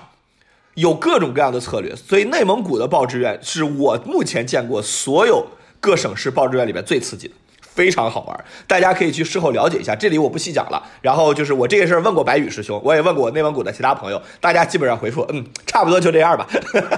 [0.74, 5.46] 有各种各样的策略，所以内蒙古的报志愿是我目前见过所有
[5.80, 9.94] 各省市报志愿里面最刺激的，非常好玩，大家可以去事后了解一下。
[9.94, 10.82] 这里我不细讲了。
[11.02, 16.48] 然后就是我这个事儿问过白宇师兄，我也问过内蒙古的其他朋友，大家基本上回复，嗯，差不多就这样吧，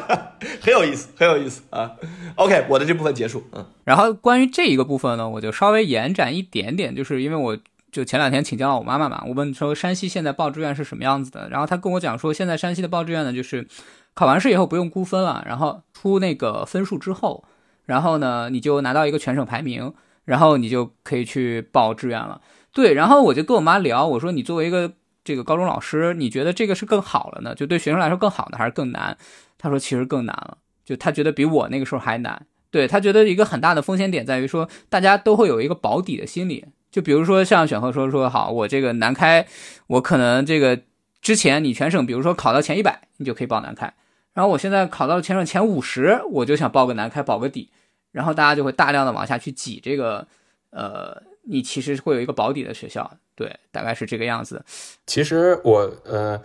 [0.63, 1.91] 很有意思，很有意思啊。
[2.37, 3.67] OK，我的这部分结束，嗯。
[3.85, 7.59] 然后关于这一个部分呢，我就稍微延展一点点，就是因为我。
[7.95, 13.69] 就前两天请教了我妈妈嘛，我问说山西现在报志愿是什么样子的，然后她跟我讲说，现在山西的报志愿呢，就是
[14.15, 17.45] 考完试以后不用估分了，然后出那个分数之后，
[17.85, 22.41] 然后呢你就拿到一个全省排名，然后你就可以去报志愿了。
[22.73, 27.55] 对，然后我就跟我妈聊，我说你作为一个这个高中老师，你觉得这个是更好了呢？
[27.55, 29.17] 就对学生来说更好呢，还是更难？
[29.57, 32.45] 她说其实更难了，就她觉得比我那个时候还难。
[32.73, 36.65] 对她觉得一个很大的风险点在于说，大家都会有一个保底的心理。
[36.95, 39.45] 就比如说像选赫说说好，我这个南开，
[39.89, 40.79] 我可能这个
[41.21, 43.93] 之前你全省，比如说考到前一百，你就可以报南开。
[44.33, 47.69] 然后我现在考到全省前五十，我就想报个南开保个底。
[48.13, 50.25] 然后大家就会大量的往下去挤这个，
[50.71, 54.65] 呃，你其实会有一个保底的学校，对，大概是这个样子。
[55.05, 56.41] 其实我呃，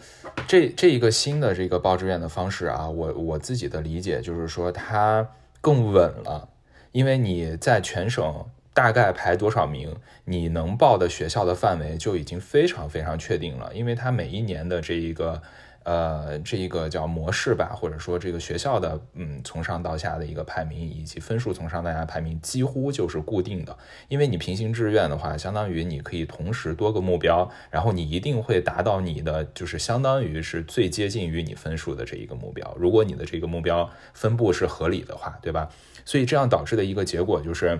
[0.48, 5.28] 这这一个新的这个报志愿的方式啊，我我自己的理解就是说它
[5.62, 6.50] 更稳了，
[6.92, 8.44] 因为你在全省。
[8.80, 15.42] 大概排多少名，你能报的学校的范围就已经非常非常确定了，因为它每一年的这一个
[15.84, 23.78] 呃，这一个叫模式吧，或者说这个学校的，嗯，从上到下的一个排名以及分数从上到下排名几乎就是固定的。
[24.08, 32.74] 因为你平行志愿的话，相当于你可以同时多个目标，然后你一定会达到你的就是相当于是最接近于你分数的这一个目标。
[32.80, 35.68] 如果你的这个目标分布是合理的话，对吧？
[36.06, 37.78] 所以这样导致的一个结果就是。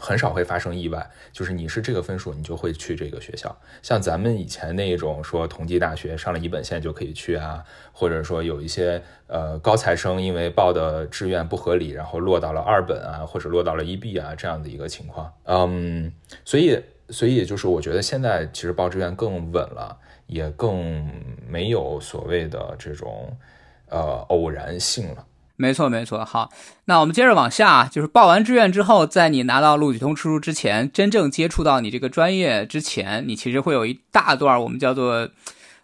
[0.00, 3.56] 很少会发生意外，就是你是这个分数，你就会去这个学校。
[3.82, 15.32] 像咱们以前那一种说同济大学上了一本线就可以去啊，或者说有一些呃高材生因为报的志愿不合理，然后落到了二本啊，或者落到了一 B 啊这样的一个情况。
[15.44, 16.12] 嗯，
[16.44, 16.80] 所以
[17.10, 21.10] 所以就是我觉得现在其实报志愿更稳了，也更
[21.46, 23.36] 没有所谓的这种
[23.88, 25.24] 呃偶然性了。
[25.60, 26.24] 没错，没错。
[26.24, 26.50] 好，
[26.84, 35.30] 那我们接着往下，就是报完志愿之后，在你拿到录取通知书之前，真正接触到你这个专业之前，你其实会有一大段我们叫做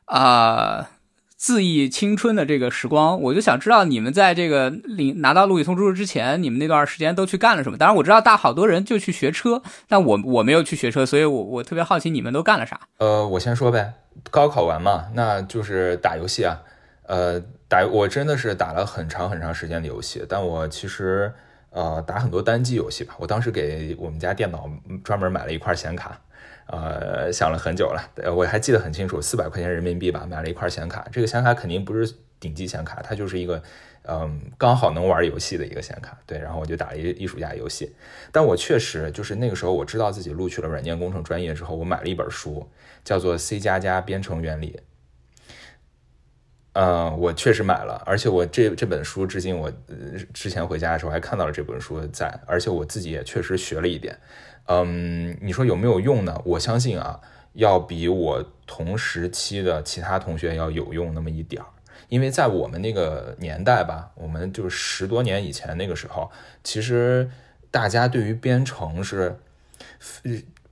[0.05, 0.91] 啊
[1.37, 3.21] 恣意青春的这个时光。
[3.21, 7.77] 我就想知道你们在这个领拿到录取通知书之前，你们那段时间都去干了什么？
[7.77, 12.79] 当然，我知道大好多人就去学车，但我我没有去学车，所以我我特别好奇你们都干了啥。
[12.99, 13.95] 呃，我先说呗，
[14.31, 16.61] 高考完嘛，那就是打游戏啊，
[17.09, 17.43] 呃。
[17.75, 21.33] 打我真的是打了很长很长时间的游戏，但我其实
[21.71, 23.17] 呃打很多单机游戏吧。
[23.19, 24.71] 我当时给我们家电脑
[25.03, 26.21] 专门买了一块显卡，
[26.67, 31.05] 呃想了很久了，我还记得很清楚，四百块钱人民币吧，买了一块显卡。
[31.11, 33.61] 这个显卡肯定不是顶级显卡，它就是一个
[34.05, 36.17] 嗯刚好能玩游戏的一个显卡。
[36.27, 37.93] 对，然后我就打了一艺术家游戏。
[38.31, 42.71] 但我确实就是那个时候我知道自己录取了软件工程专业之后，我买了一本书，
[43.03, 44.79] 叫做《C 加加编程原理》。
[46.75, 49.73] 嗯，我确实买了，而且我这这本书至今我
[50.33, 54.19] 之前回家的时候还看到了这本书在，而且我自己也确实学了一点。
[54.67, 56.41] 嗯，你说有没有用呢？
[56.45, 57.21] 我相信啊，
[57.53, 61.69] 要比我同时期的其他同学要有用那么一点儿，
[62.09, 66.31] 因为在我们那个年代吧，我们就是十多年以前那个时候，
[66.65, 67.31] 其实
[67.71, 69.39] 大家对于编程是。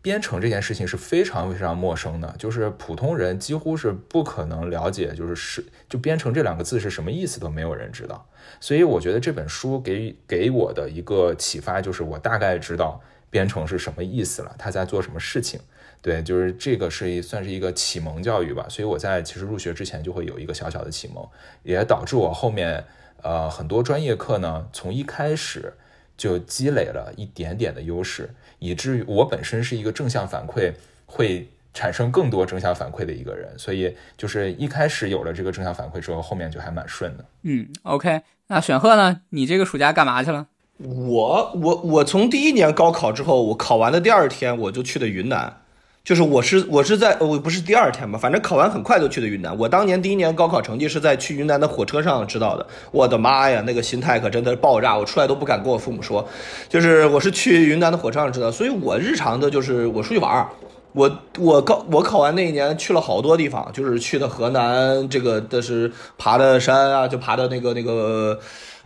[0.03, 8.27] 编程这件事情是非常非常陌生的，就是普通人几乎是不可能了解，就是是就编程这两个字是什么意思都没有人知道。
[8.61, 15.61] 所以我觉得这本书给给我的一个启发就是，我大概知道编程是什么意思了，他在做什么事情。
[16.01, 18.67] 对，就是这个是一算是一个启蒙教育吧。
[18.69, 21.25] 所以我在其实入学之前就会有一个小小的启蒙，
[21.62, 22.85] 也导致我后面
[23.23, 25.75] 呃很多专业课呢，从一开始
[26.22, 28.30] 就积累了一点点的优势。
[28.61, 30.72] 以至于我本身是一个正向反馈
[31.04, 37.24] 会产生更多正向反馈的一个人，所以就是一开始有了这个正向反馈之后，后面就还蛮顺的。
[37.42, 39.22] 嗯，OK，那选赫呢？
[39.30, 40.46] 你这个暑假干嘛去了？
[40.78, 45.62] 我我我从第一年高考之后，我考完的第二天我就去的云南。
[46.05, 49.57] 就是我是我是在我不是第二天吧，反正考完很快就去的云南。
[49.57, 52.67] 我当年第一年高考成绩是在去云南的火车上知道的。
[52.91, 56.27] 我的妈呀，那个心态可真的爆炸，我出来都不敢跟我父母说。
[56.69, 60.49] 就是我是去云南的火车上知道，所以我日常的就是我出去玩儿。
[60.93, 68.41] 我我高我考完那一年去了好多地方，就是去的河南，这个的是爬的山啊，就爬的那个那个。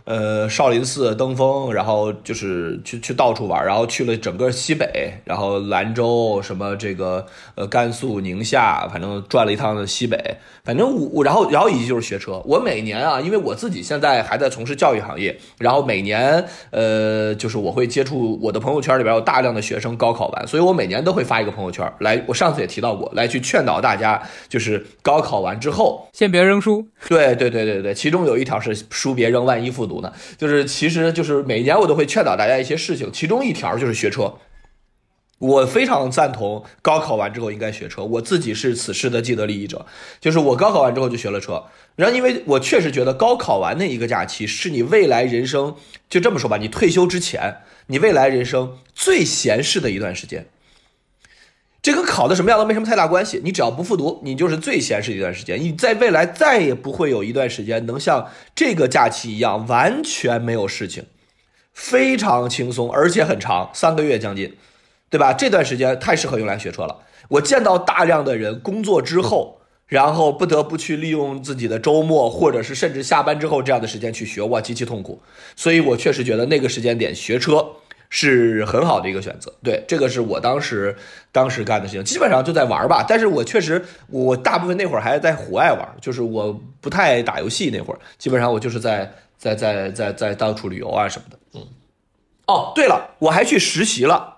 [0.07, 10.17] 呃，少林寺登峰，然后就是去去到处玩，然后去了整个西北，然后兰州什么这个呃甘肃宁夏，反正转了一趟的西北，
[10.63, 16.41] 反正我然后然后以及就是学车，我每年啊，因为我自己现在还在从事教育行业，然后每年
[16.71, 29.96] 呃就是我会接触我的朋友圈里边有大量的学生高考完，所以我每年都会发一个朋友圈来，我上次也提到过来去劝导大家，就是高考完之后先别扔书，对对对对对，其中有一条是书别扔，万一复读。
[30.37, 34.33] 就是，其实就是每年我都会劝导大家一些事情，其中一条就是学车。
[35.39, 39.85] 我非常赞同高考完之后应该学车，我自己是此事的既得利益者。
[40.19, 41.63] 就是我高考完之后就学了车，
[41.95, 45.75] 然后因为我确实觉得高考完那一个假期是你未来人生，
[46.09, 50.47] 就这么说吧，你退休之前，你未来人生最闲适的一段时间。
[51.87, 55.57] 这跟考的什么样都没什么太大关系，你只要不复读，你就是最闲适一段时间。
[55.57, 61.05] 你在未来再也不会有一段时间能像这个假期一样完全没有事情，
[61.73, 64.53] 非常轻松，而且很长，三个月将近，
[65.09, 65.31] 对吧？
[65.31, 66.93] 这段时间太适合用来学车了。
[67.29, 75.21] 我见到大量的人工作之后，然后不得不去利用自己的周末，或者是甚至下班之后这样的时间去学，哇，极其痛苦。
[75.55, 77.65] 所以我确实觉得那个时间点学车。
[78.09, 80.95] 是很好的一个选择，对，这个是我当时
[81.31, 83.05] 当时干的事情，基本上就在玩吧。
[83.07, 91.37] 但是我确实，我大部分那会儿还在户外玩，就是我不太打游戏那会儿，基本上我就是在在在在在到处旅游啊什么的。
[91.53, 91.67] 嗯，
[92.47, 94.35] 哦，对了，我还去实习了。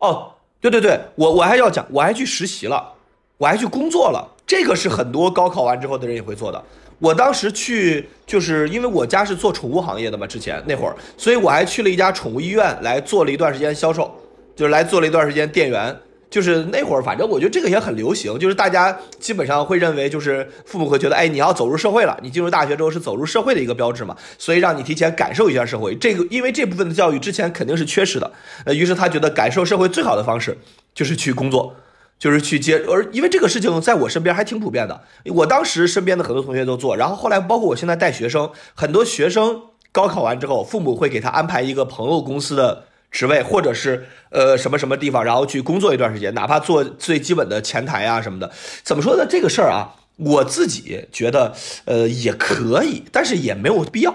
[0.00, 2.92] 哦，对对对，我我还要讲，我还去实习了，
[3.38, 4.28] 我还去工作了。
[4.44, 6.62] 这个是很多高考完之后的人也会做的。
[7.02, 14.08] 我当时去，就是因为我家是做宠物行业的嘛，之前那会儿，所以我还去了一家宠物医院来做了一段时间销售，
[14.54, 15.96] 就是来做了一段时间店员。
[16.30, 25.94] 就是那会儿，反正我觉得这个也很流行，就是大家基本上会认为，就是父母会觉得，哎，你要走入社会了，你进入大学之后是走入社会的一个标志嘛，所以让你提前感受一下社会。
[25.96, 28.32] 这个因为这部分的教育之前肯定是缺失的，
[28.64, 30.56] 呃，于是他觉得感受社会最好的方式
[30.94, 31.76] 就是去工作，
[32.22, 32.78] 就是去接。
[32.86, 42.84] 而因为这个事情在我身边还挺普遍的，我当时身边的很多同学都做，然后后来包括我现在带学生，很多学生高考完之后，父母会给他安排一个朋友公司的。
[43.12, 48.50] 职位或者是呃什么什么地方，然后去工作一段时间，哪怕做最基本的前台啊什么的，
[48.82, 49.26] 怎么说呢？
[49.28, 51.52] 这个事儿啊，我自己觉得
[51.84, 54.14] 呃也可以，但是也没有必要。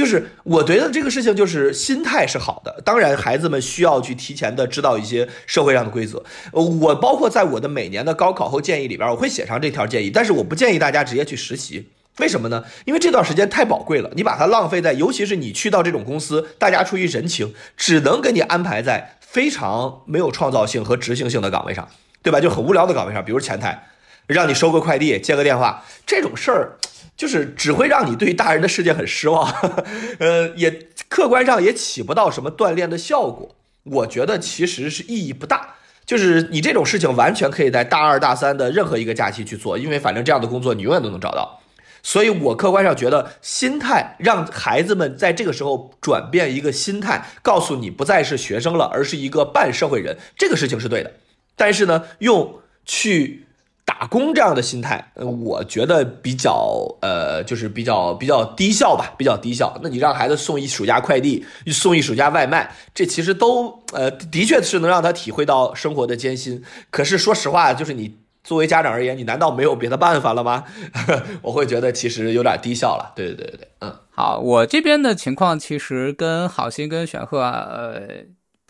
[0.00, 6.24] 就是我觉得这个事情就是心态是好的，当然孩子们需要去提前的知道一些社会上的规则。
[6.52, 11.90] 我包括在我的每年的高考后建议里边，我会写上这条建议，但是我不建议大家直接去实习。
[12.16, 12.64] 为什么呢？
[12.86, 21.86] 因为这段时间太宝贵了，你把它浪费在，尤其是你去到这种公司，大家出于人情，只能给你安排在非常没有创造性和执行性的岗位上，
[22.22, 22.40] 对吧？
[22.40, 23.86] 就很无聊的岗位上，比如前台，
[24.26, 26.78] 让你收个快递、接个电话，这种事儿，
[27.20, 29.46] 就是只会让你对大人的世界很失望，
[30.18, 33.54] 呃，也客观上也起不到什么锻炼的效果。
[33.84, 35.74] 我觉得其实是意义不大。
[36.06, 41.60] 就是你这种事情完全可以在大二大三的任何一个假期去做，因为反正这样的工作你永远都能找到。
[42.02, 51.12] 所以，我客观上觉得，心态让孩子们在这个时候转变一个心态，告诉你不再是学生了，而是一个半社会人，这个事情是对的。
[51.54, 53.44] 但是呢，用去
[53.90, 59.76] 打工这样的心态，呃，我觉得比较呃，就是比较比较低效吧，比较低效。
[59.82, 66.62] 那你让孩子送一暑假快递，送一暑假外卖，这其实都呃，的确是能让他体会到生活的艰辛。
[66.90, 68.16] 可是说实话，就是你。
[68.42, 70.64] 作为家长而言，你难道没有别的办法了吗？
[71.42, 73.12] 我会觉得其实有点低效了。
[73.14, 78.00] 对对对对，嗯，好，我这边的情况其实跟好心跟选赫呃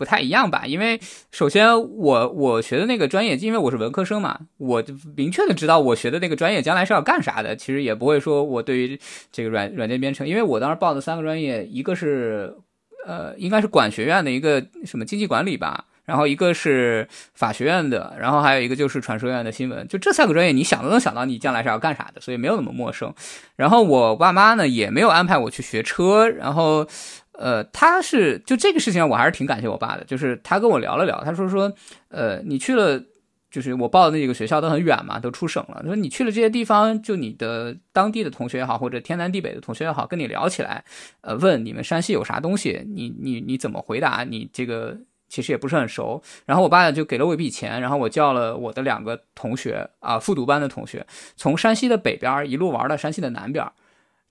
[0.01, 0.99] 不太一样吧，因为
[1.31, 7.55] 首先我我学的那个专业，因为我是文科生嘛，我就明确的知道我学的那个专业将来是要干啥的。
[7.55, 8.99] 其实也不会说我对于
[9.31, 12.57] 这个软软件编程，因为我当时报的三个专业，一个是
[13.07, 15.85] 呃应该是管学院的一个什么经济管理吧。
[16.07, 23.15] 然后一个是法学院的，然后还有一个就是传说院的新闻，就这三个专业，你想都能想到你将来是要干啥的，所以没有那么陌生。
[23.55, 26.85] 然后我爸妈呢也没有安排我去学车，然后，
[27.41, 31.73] 呃，他是就这个事情我还是挺感谢我爸的，就是他跟我聊了聊，他说说，
[32.09, 33.03] 呃，你去了，
[33.51, 40.85] 就是我报的那几个学校都很远嘛，都出省了，说你去了这些地方，就你的当地的同学也好，或者天南地北的同学也好，跟你聊起来，
[41.23, 44.25] 呃，问你们山西有啥东西，你你你怎么回答？
[44.25, 44.99] 你这个。
[45.33, 53.65] 其实也不是很熟，然后我爸就给了我一笔钱，然后我叫了我的两个同学啊，复读班的同学，从山西的北边一路玩到山西的南边，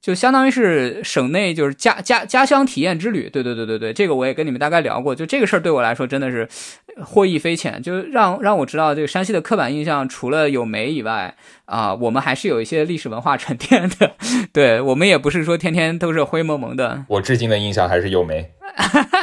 [0.02, 3.30] 就相当于是省内就是家家家乡体验之旅。
[3.30, 6.48] 对对对对对，这个我也跟你们大概聊过，就这个事儿对我来说真的是
[7.04, 11.36] 获益匪浅，就让让我知道这个山西的刻板印象除了有煤以外
[11.66, 14.12] 啊，我们还是有一些历史文化沉淀的。
[14.54, 17.04] 对我们也不是说天天都是灰蒙蒙的。
[17.08, 18.50] 我至今的印象还是有煤。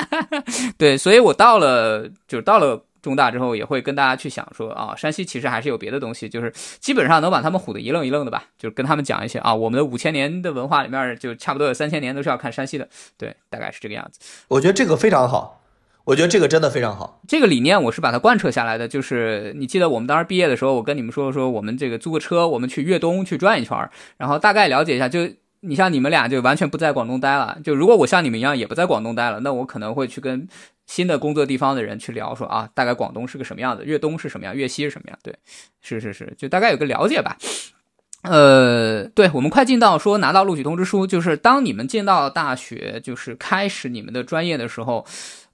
[0.76, 14.18] 对，所以我到了，就到了中大之后，也会跟大家去想说啊，山西其实还是有别的东西，就是基本上能把他们唬得一愣一愣的吧，就是跟他们讲一些啊，我们的五千年的文化里面，就差不多有三千年都是要看山西的，对，大概是这个样子。
[14.48, 15.62] 我觉得这个非常好，
[16.02, 18.88] 我觉得这个真的非常好，这个理念我是把它贯彻下来的。
[18.88, 25.28] 就是你记得我们当时毕业的时候，我跟你们说说，我们这个租个车，我们去粤东去转一圈，然后大概了解一下就。
[25.60, 30.46] 你像你们俩就完全不在广东待了，就如果我像你们一样也不在广东待了，那我可能会去跟
[30.86, 35.34] 新的工作地方的人去聊，说啊，大概广东是个什么样的，粤东是什么样，粤西是什么样，对，
[35.82, 37.36] 是是是，就大概有个了解吧。
[38.22, 45.06] 呃，对，我们快进到说拿到录取通知书，就是当你们进到大学，就是开始你们的专业的时候。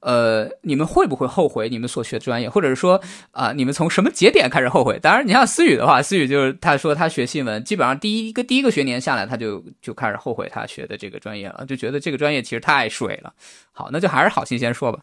[0.02, 4.98] 呃，你们会不会后悔你们所学专业，或者是说啊，你们从什么节点开始后悔？
[4.98, 13.32] 当然，你像思雨的话，思雨就是他说他学新闻，基本上第一个第一个学年下来，他就就开始后悔他学的这个专业了，就觉得这个专业其实太水了。
[13.70, 14.98] 好，那就还是好心先说吧，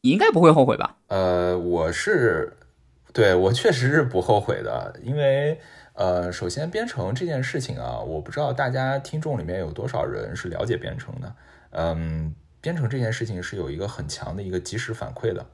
[0.00, 0.96] 你应该不会后悔吧？
[1.06, 2.52] 呃，我是
[3.12, 5.56] 对我确实是不后悔的，因为
[5.94, 11.32] 呃，首先编程这件事情啊，我不知道大家听众里面有多少人是了解编程的，
[11.70, 12.34] 嗯。
[12.60, 15.46] 编程这件事情是有一个很强的一个及时反馈的，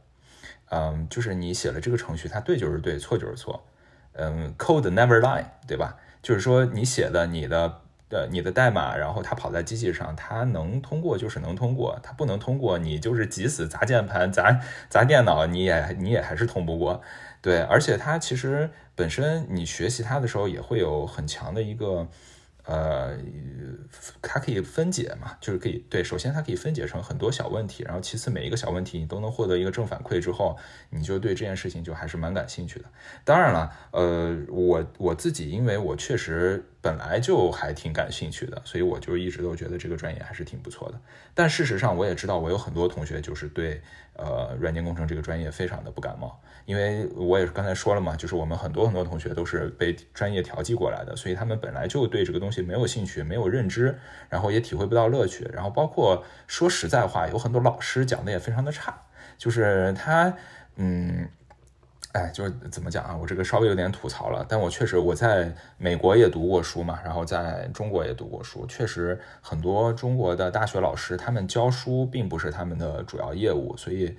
[0.71, 3.65] 嗯，就是你写了这个程序，它对就是对，错就是错，
[4.13, 5.97] 嗯，code never lie，对吧？
[6.23, 17.01] 就是说你写的你的呃你的代码，然后它跑在机器上，它能通过就是能通过，它不能通过，你就是急死砸键盘砸砸电脑，你也你也还是通不过。
[17.41, 22.09] 对，而且它其实本身你学习它的时候也会有很强的一个。
[22.67, 23.17] 呃，
[24.21, 30.57] 它可以分解嘛，就是可以对，首先它可以分解成很多小问题，然后其次每一个小问题你都能获得一个正反馈之后，
[30.91, 32.87] 你就对这件事情就还是蛮感兴趣的。
[33.25, 41.01] 当然了，呃，我我自己因为我确实本来就还挺感兴趣的，所以我就一直都觉得这个专业还是挺不错的。
[41.35, 43.81] 但事实上我也知道，我有很多同学就是对
[44.17, 46.41] 呃软件工程这个专业非常的不感冒。
[46.65, 53.97] 因为我也是刚才说了嘛，就是我们很多很多同学都是被专业调剂过来的，所以他们本来就对这个东西没有兴趣、没有认知，
[54.29, 55.49] 然后也体会不到乐趣。
[55.53, 59.01] 然后包括说实在话，有很多老师讲的也非常的差，
[59.39, 60.35] 就是他，
[60.75, 61.29] 嗯，
[62.17, 63.17] 哎，就是怎么讲啊？
[63.17, 74.17] 我这个稍微有点吐槽了，但我确实我在美国也读过书嘛，然后在中国也读过书，确实很多中国的大学老师他们教书并不是他们的主要业务，所以。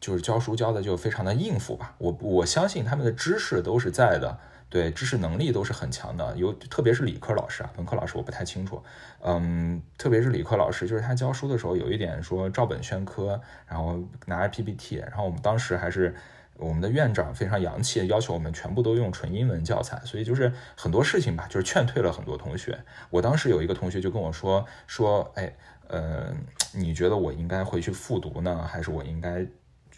[0.00, 4.38] 就是教书教的就非常的应付吧，我我相信他们的知识都是在的，
[4.70, 8.80] 对知识能力都是很强的，有特别是理科老师啊，文科老师我不太清楚，
[9.24, 16.14] 嗯，特别是理科老师，就是他教书的时候有一点说照本宣科，然后拿着 PPT，然后我们当时还是
[16.58, 22.78] 我们的院长非常洋气，要求我们全部都用纯英文教材，所以就是很多事情吧，就是劝退了很多同学。
[23.08, 25.56] 我当时有一个同学就跟我说说，哎，
[25.86, 26.34] 呃，
[26.74, 29.46] 你觉得我应该回去复读呢，还是我应该？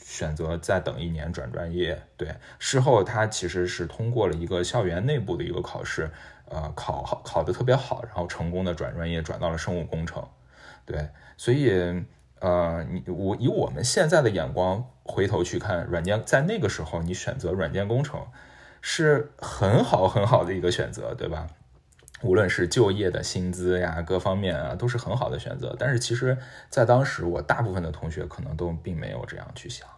[0.03, 6.11] 选择再等一年转专业，对，事后他其实是通过了一个校园内部的一个考试，
[6.47, 10.27] 呃，考考得特别好，然后成功的转专业，转到了生物工程，
[10.85, 11.71] 对，所以
[12.41, 18.27] 呃，你我以我们现在的眼光回头去看，软件在那个时候你选择软件工程
[18.81, 21.47] 是很好很好的一个选择，对吧？
[22.23, 25.75] 无论是就业的薪资呀，各方面啊，都是很好的选择。
[25.79, 26.37] 但是其实，
[26.69, 29.89] 在当时我大部分的同学可能都并没有这样去想。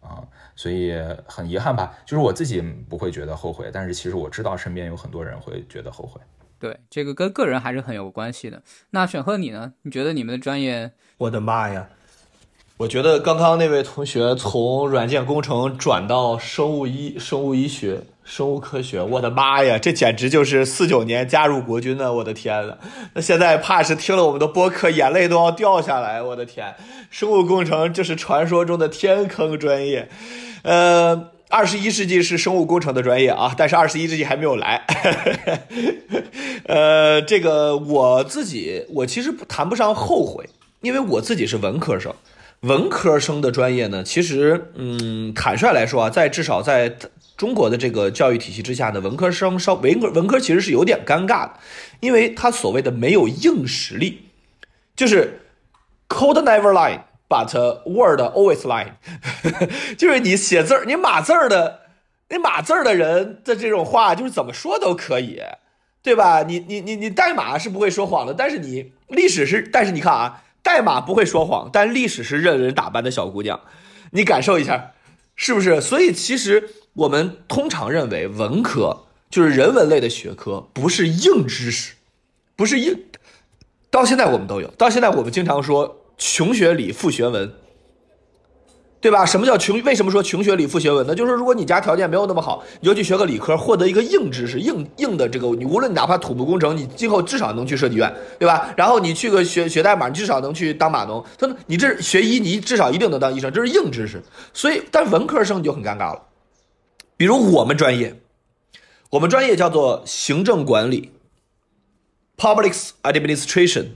[0.00, 0.22] 啊，
[0.54, 0.94] 所以
[1.26, 6.20] 很遗憾吧，就是我自己不会觉得后悔，但是其实我知道身边有很多人会觉得后悔。
[6.60, 8.62] 对，这个跟个人还是很有关系的。
[8.90, 9.74] 那选赫你呢？
[9.82, 10.92] 你觉得你们的专业？
[11.18, 11.88] 我的妈呀！
[12.76, 18.02] 我觉得刚刚那位同学从软件工程转到生物医、生物医学。
[18.22, 22.12] 生物科学，我的妈呀，这简直就是四九年加入国军呢！
[22.12, 22.76] 我的天呐，
[23.14, 26.22] 那现在怕是听了我们的播客，眼泪都要掉下来。
[26.22, 26.74] 我的天，
[27.10, 30.10] 生物工程这是传说中的天坑专业。
[30.62, 34.84] 呃，二十一世纪是生物工程的专业啊，但是二十一世纪还没有来。
[36.68, 40.46] 呃，这个我自己，我其实谈不上后悔，
[40.80, 42.14] 因为我自己是文科生。
[42.60, 46.96] 文科生的专业呢，其实，嗯，坦率来说啊，在至少在。
[47.36, 51.52] 中国的这个教育体系之下呢，文科生稍文科文科其实是有点尴尬的，
[52.00, 54.22] 因为他所谓的没有硬实力，
[54.96, 55.42] 就是
[56.08, 56.98] code never lie
[57.28, 57.46] but
[57.88, 58.88] word always lie，
[59.96, 61.82] 就是你写字儿，你码字儿的，
[62.28, 65.40] 你码字儿的人的这种话，就是怎么说都可以，
[66.02, 66.42] 对吧？
[66.42, 73.58] 你你你你代码是不会说谎的，但是你历史是，但是你看啊，代码不会说谎，但历史是任人打扮的小姑娘，
[74.10, 74.92] 你感受一下，
[75.34, 75.80] 是不是？
[75.80, 76.68] 所以其实。
[76.94, 81.94] 我们通常认为文科就是人文类的学科，不是硬知识，
[82.56, 83.04] 不是硬。
[83.88, 87.52] 到现在我们都有，到现在我们经常说穷学理，富学文，
[89.00, 89.24] 对吧？
[89.24, 89.80] 什么叫穷？
[89.84, 91.14] 为什么说穷学理，富学文呢？
[91.14, 98.74] 就是如果你家条件没有那么好，你就去学个理科，获得一个硬知识，硬硬的这个，你无论哪怕土木工程，你今后至少能去设计院，对吧？
[98.76, 101.24] 然后你去个学学代码，你至少能去当码农。
[101.38, 104.20] 他你这学医，你至少一定能当医生，这是硬知识。
[104.52, 106.22] 所以，但文科生就很尴尬了。
[107.16, 108.20] 比如我们专业，
[109.10, 111.12] 我们专业叫做行政管理
[112.36, 113.90] （Public Administration），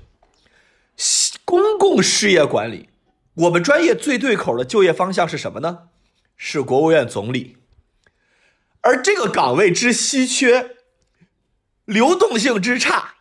[1.45, 2.89] 公共事业管理。
[3.35, 5.89] 我们专业最对口的就业方向是什么呢？
[6.37, 7.57] 是国务院总理。
[8.83, 10.77] 而这个岗位之稀缺，
[11.85, 13.15] 流动性之差，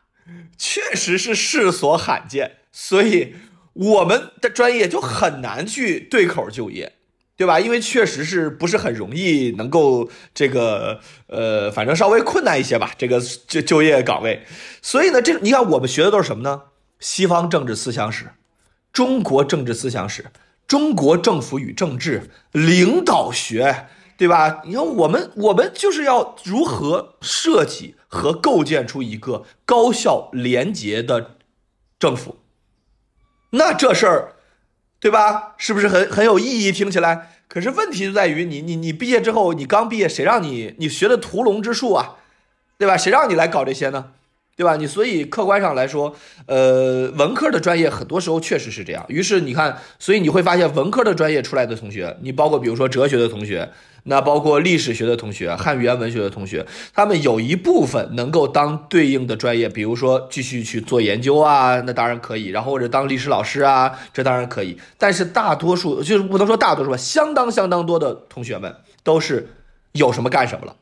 [0.58, 2.58] 确实是世所罕见。
[2.72, 3.36] 所以
[3.74, 6.94] 我们的专业就很难去对口就业。
[7.38, 7.60] 对吧？
[7.60, 14.46] 因为确实是不是很容易能够这个呃，反正稍微困难一些吧，这个就就业岗位。
[14.80, 16.66] 所以呢，这你看我们学的都是什么呢？
[17.00, 18.30] 西方政治思想史、
[18.94, 20.26] 中国政治思想史、
[20.68, 23.88] 中国政府与政治、领导学，
[24.18, 24.62] 对吧？
[24.66, 31.38] 你看我们我们就是要如何设计和构建出一个高效廉洁的
[32.00, 32.38] 政府。
[33.52, 34.36] 那这事儿。
[35.02, 35.56] 对吧？
[35.58, 36.72] 是不是很很有意义？
[36.72, 42.18] 听起来，可是问题就在于你你你毕业之后，你刚毕业，谁让你你学的屠龙之术啊？
[42.78, 42.96] 对吧？
[42.96, 44.12] 谁让你来搞这些呢？
[44.56, 44.76] 对吧？
[44.76, 49.04] 你所以客观上来说，呃，文科的专业很多时候确实是这样。
[49.08, 53.72] 于是你看，所以你会发现文科的专业出来的同学，你包括比如说哲学的同学，
[54.04, 64.78] 那包括历史学的同学、汉语言文学的同学，他们有一部分能够当对应的专业，比如说继续去做研究啊，那当然可以；然后或者当历史老师啊，这当然可以。
[64.98, 69.50] 但是大多数就是不能说大多数吧，相当相当多的同学们都是
[69.94, 70.76] 有什么干什么了。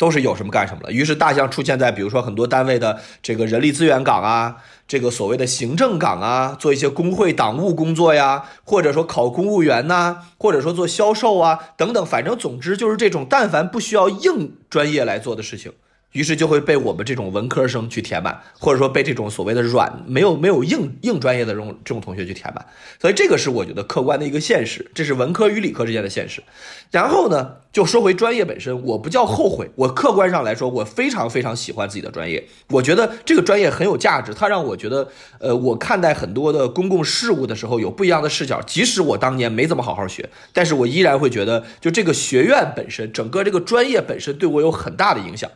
[0.00, 0.90] 都是有什么干什么了。
[0.90, 4.56] 于是大象出现在比如说很多单位的这个人力资源岗啊，
[4.88, 15.70] 这个所谓的行政岗啊，做一些工会党务工作呀，或者说考公务员呐，或者说做销售啊等等，反正总之就是这种但凡不需要硬专业来做的事情。
[16.12, 22.66] 于是就会被我们这种文科生去填满，或者说被这种所谓的软没有没有硬硬专业的这种这种同学去填满，
[23.00, 26.42] 所以这个是我觉得客观的一个现实，这是文科与理科之间的现实。
[26.90, 35.08] 然后呢，就说回专业本身，我不叫后悔，我客观上来说，我非常非常喜欢自己的专业，我觉得这个专业很有价值，它让我觉得，
[35.38, 38.60] 呃，我看待很多的公共事务的时候有不一样的视角。
[38.62, 45.48] 即使我当年没怎么好好学，但是我依然会觉得，就这个学院本身，整个这个专业本身对我有很大的影响。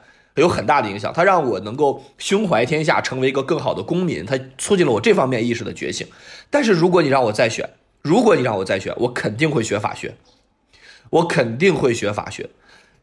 [0.42, 6.06] 有很大的影响，它让我能够胸怀天下，成为一个更好的公民，它促进了我这方面意识的觉醒。
[6.50, 7.70] 但是如果你让我再选，
[8.02, 10.16] 如果你让我再选，我肯定会学法学，
[11.10, 12.50] 我肯定会学法学。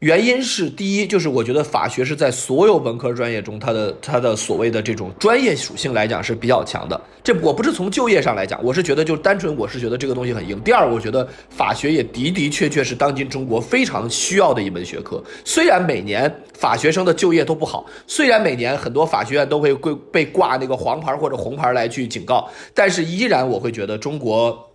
[0.02, 7.00] 原因是第一，就是我觉得法学是在所有文科专业中，它的它的所谓的这种专业属性来讲是比较强的。
[7.22, 10.60] 这我不是从就业上来讲，我是觉得就单纯我是觉得这个东西很硬。
[10.62, 15.22] 第二，我觉得法学也的的确确是当今中国非常需要的一门学科。
[15.44, 24.68] 虽然每年法学生的就业都不好，虽然每年很多法学院都会被被挂那个黄牌或者红牌来去警告，但是依然我会觉得中国。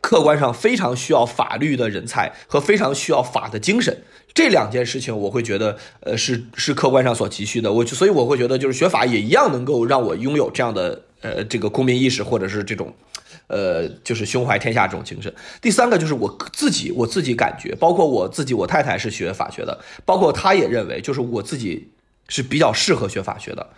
[0.00, 4.02] 客观上非常需要法律的人才和非常需要法的精神，
[4.34, 7.72] 这两件事情我会觉得，呃，是是客观上所急需的。
[7.72, 12.92] 我所以我会觉得，就是学法也一样能够让我拥有这样的呃这个公民意识，或者是这种，
[13.46, 15.32] 呃，就是胸怀天下这种精神。
[15.60, 21.88] 第三个就是我自己我自己感觉，包括我自己，我太太是学法学的，包括她也认为，就是我自己
[22.28, 23.68] 是比较适合学法学的。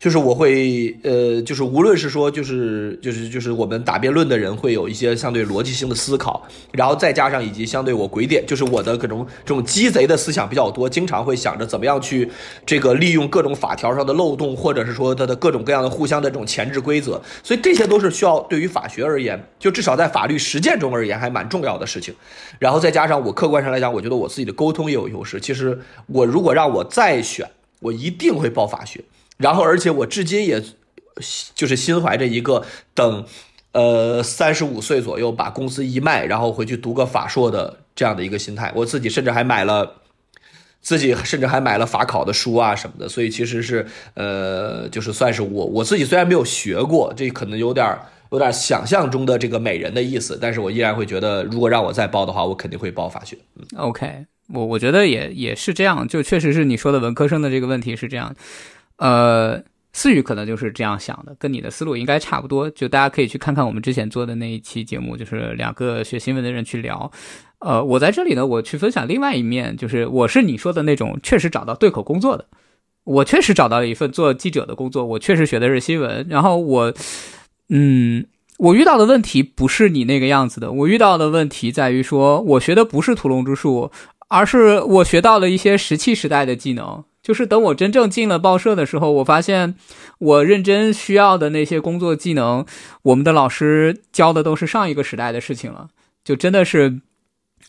[0.00, 6.42] 就是我会，呃，就是无论是说，就是就是就是我们打辩论的人会有一些相对逻辑性的思考，
[6.72, 12.26] 然后再加上以及相对我鬼点，就是我的各种这种鸡贼的思想比较多，经常会想着怎么样去
[12.64, 22.14] 这个利用各种法条上的漏洞，或者是说它的各种各样的互相的这种前置规则，所以这些都是需要对于法学而言，就至少在法律实践中而言还蛮重要的事情。
[22.58, 25.38] 然后再加上我客观上来讲，我觉得我自己的沟通也有优势。
[25.38, 27.46] 其实我如果让我再选，
[27.80, 29.04] 我一定会报法学。
[29.40, 30.62] 然后，而且我至今也，
[31.54, 32.62] 就是心怀着一个
[32.94, 33.24] 等，
[33.72, 38.70] 呃，三十五岁左右把公司一卖，然后回去读个法硕的这样的一个心态。
[38.74, 39.94] 我自己甚至还买了，
[40.82, 43.08] 自己甚至还买了法考的书啊什么的。
[43.08, 47.98] 所以其实是，呃，就是算是我我自己虽然没有学过，这可能有点
[48.32, 53.38] 有点想象中的这个美人的意思，但是我依然会觉得，如果让我再报的话，我肯定会报法学。
[53.76, 58.34] OK，我我觉得也也是这样，就确实是你说的文科生的这个问题是这样。
[59.00, 59.60] 呃，
[59.92, 62.68] 思雨可能就是这样想的，跟你的思路应该差不多。
[62.70, 67.10] 就大家可以去看看我们之前做的那一期节目，就是两个学新闻的人去聊。
[67.60, 72.46] 呃，我在这里呢，我去分享另外一面，就是我是你说的那种确实找到对口工作的，
[73.04, 76.26] 我确实找到了一份做记者的工作，我确实学的是新闻。
[76.28, 76.94] 然后我，
[77.70, 78.26] 嗯，
[78.58, 83.90] 我遇到的问题不是你那个样子的，我遇到的问题在于说，我学的不是屠龙之术，
[84.28, 87.04] 而是我学到了一些石器时代的技能。
[87.30, 89.76] 就是等我真正进了报社的时候，我发现
[90.18, 92.66] 我认真需要的那些工作技能，
[93.02, 95.90] 我们的老师教的都是上一个时代的事情了，
[96.24, 97.00] 就真的是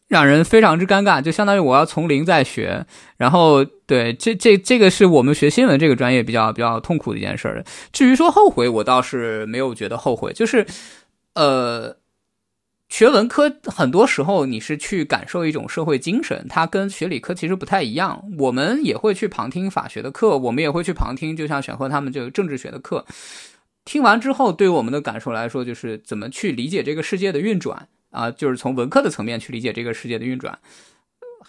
[0.08, 1.22] 让人非常之尴尬。
[1.22, 2.88] 就相当于我要从零再学。
[3.18, 7.64] 然后，对这这这个是我们学新闻这个专业比较比较痛苦的一件事儿。
[7.94, 10.66] 至于说后悔，我倒是没有觉得后悔，就是
[11.36, 12.01] 呃。
[12.92, 18.22] 学文科很多时候你是去感受一种社会精神，它跟学理科其实不太一样。
[18.38, 23.06] 我们也会去旁听法学的课，我们也会去旁听，就像选赫他们就政治学的课。
[23.86, 30.60] 听完之后，对于我们的感受来说，就是怎么去理解这个世界的运转啊，就是从文科的层面去理解这个世界的运转。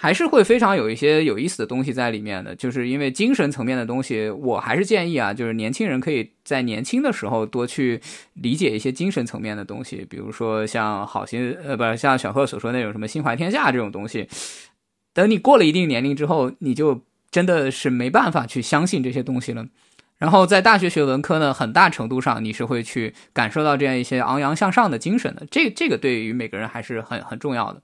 [0.03, 8.01] 还是会非常有一些有意思的东西在里面的，就是因为精神层面的东西，我还是建议啊，就是年轻人可以在年轻的时候多去
[8.35, 14.27] 理解一些精神层面的东西，比如说像好心呃，不是像小贺所说那种什么心怀天下这种东西。
[15.15, 19.69] 等你过了一定年龄之后，你就真的是没办法去相信这些东西了。
[20.19, 27.81] 然后在大学学文科呢，很大程度上你是会去感受到这样一些昂扬向上的精神的，这这个对于每个人还是很很重要的。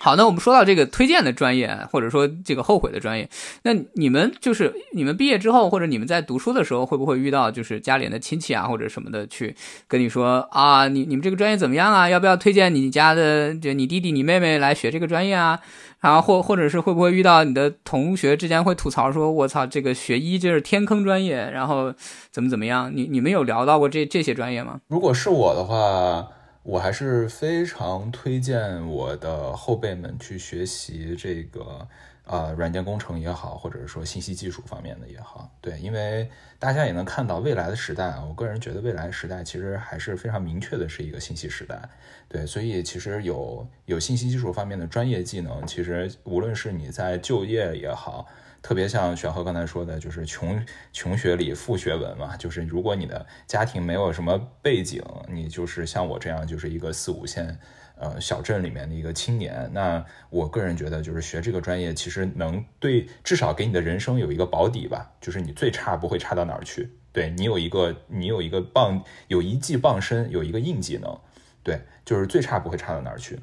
[0.00, 3.28] 好，那我们说到这个推荐的专业，或者说这个后悔的专业，
[3.64, 9.56] 那你们就是你们毕业之后，或者你们在读书的时候，会不会遇到就是家里的亲戚啊，或者什么的去
[9.88, 12.08] 跟你说啊，你你们这个专业怎么样啊？
[12.08, 15.58] 要不要推荐你家的就你弟弟、你妹妹来学这个专业啊？
[16.00, 21.92] 然后或或者是会不会遇到你的同学之间会吐槽说，我操，这个学医就是天坑专业，然后
[22.30, 22.92] 怎么怎么样？
[22.94, 24.78] 你你们有聊到过这这些专业吗？
[24.86, 26.28] 如果是我的话。
[26.62, 31.88] 我还是非常推荐我的后辈们去学习这个，
[32.24, 41.80] 呃，软件工程也好，或者说信息技术方面的也好，对，因为大家也能看到未来的时代啊，我个人觉得未来时代其实还是非常明确的是一个信息时代，
[42.28, 48.26] 对，所以其实有有信息技术方面的专业技能，其实无论是你在就业也好。
[48.60, 52.36] 特别像玄鹤刚才说的，就是穷穷学理、富学文嘛。
[52.36, 57.58] 就是如果你的家庭没有什么背景，你就是像我这样，就是一个四五线
[57.96, 59.70] 呃小镇里面的一个青年。
[59.72, 65.12] 那我个人觉得，就是学这个专业，其实能对至少给你的人生有一个保底吧。
[65.20, 71.18] 就是你最差不会差到哪儿去，对你有一个你有一个傍有一技傍身，有一个硬技能，
[71.62, 73.38] 对，就是最差不会差到哪儿去。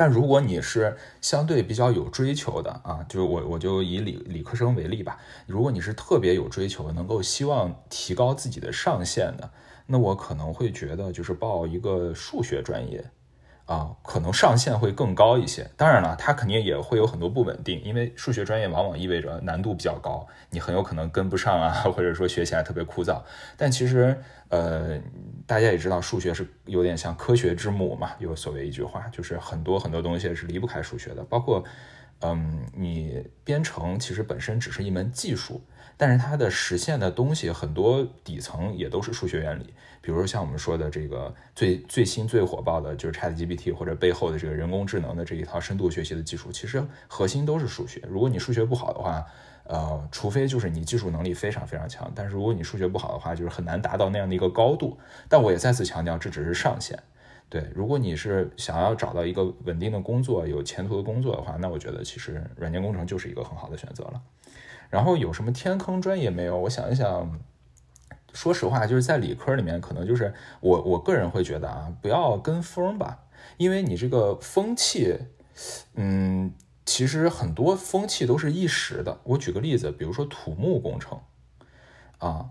[0.00, 5.18] 但如果你是相对比较有追求的啊，就我我就以理理科生为例吧。
[5.46, 9.50] 如果你是特别有追求，能够希望提高自己的上限的，
[9.84, 13.04] 那我可能会觉得就是报一个数学专业。
[13.70, 15.64] 啊，可能上限会更高一些。
[15.76, 23.22] 当然了，它肯定也会有很多不稳定，因为数学专业往往意味着难度比较高，你很有可能跟不上啊， 或者说学起来特别枯燥。
[23.56, 24.98] 但其实，呃，
[25.46, 31.62] 大家也知道，数学是有点像科学之母嘛，有所谓一句话，就是很多很多东西是离不开数学的，包括，
[32.22, 35.62] 嗯，你编程其实本身只是一门技术。
[36.00, 48.02] 但是它的实现的东西很多底层也都是数学原理，比如说像我们说的这个最最新最火爆的就是 ChatGPT 或者背后的这个人工智能的这一套深度学习的技术，其实核心都是数学。
[48.08, 49.26] 如果你数学不好的话，
[49.64, 54.98] 呃，除非就是你技术能力非常非常强，但是如果你数学不好的话，就是很难达到那样的一个高度。
[55.28, 56.98] 但我也再次强调，这只是上限。
[57.50, 64.22] 对，如果你是想要找到一个稳定的工作、有前途的工作的话，那我觉得其实软件工程就是一个很好的选择了。
[64.90, 66.58] 然后有什么天坑专业没有？
[66.58, 67.40] 我想一想，
[68.32, 73.20] 说实话，就是在理科里面，可能就是我我个人会觉得啊，不要跟风吧，
[73.56, 75.16] 因为你这个风气，
[75.94, 76.52] 嗯，
[76.84, 79.20] 其实很多风气都是一时的。
[79.22, 81.20] 我举个例子，比如说土木工程，
[82.18, 82.50] 啊，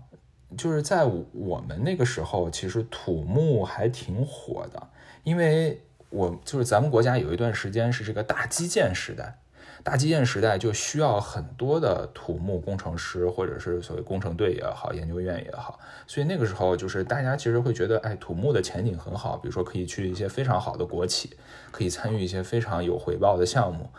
[0.56, 4.88] 就是在我们那个时候，其实土木还挺火的，
[5.24, 9.38] 因为我就是咱们国家有一段时间是这个大基建时代。
[9.82, 21.30] 大基建时代就需要很多的土木工程师，或者是所谓工程队也好，研究院也好，所以那个时候就是大家其实会觉得，哎，土木的前景很好，比如说可以去一些非常好的国企，
[21.70, 23.90] 可以参与一些非常有回报的项目。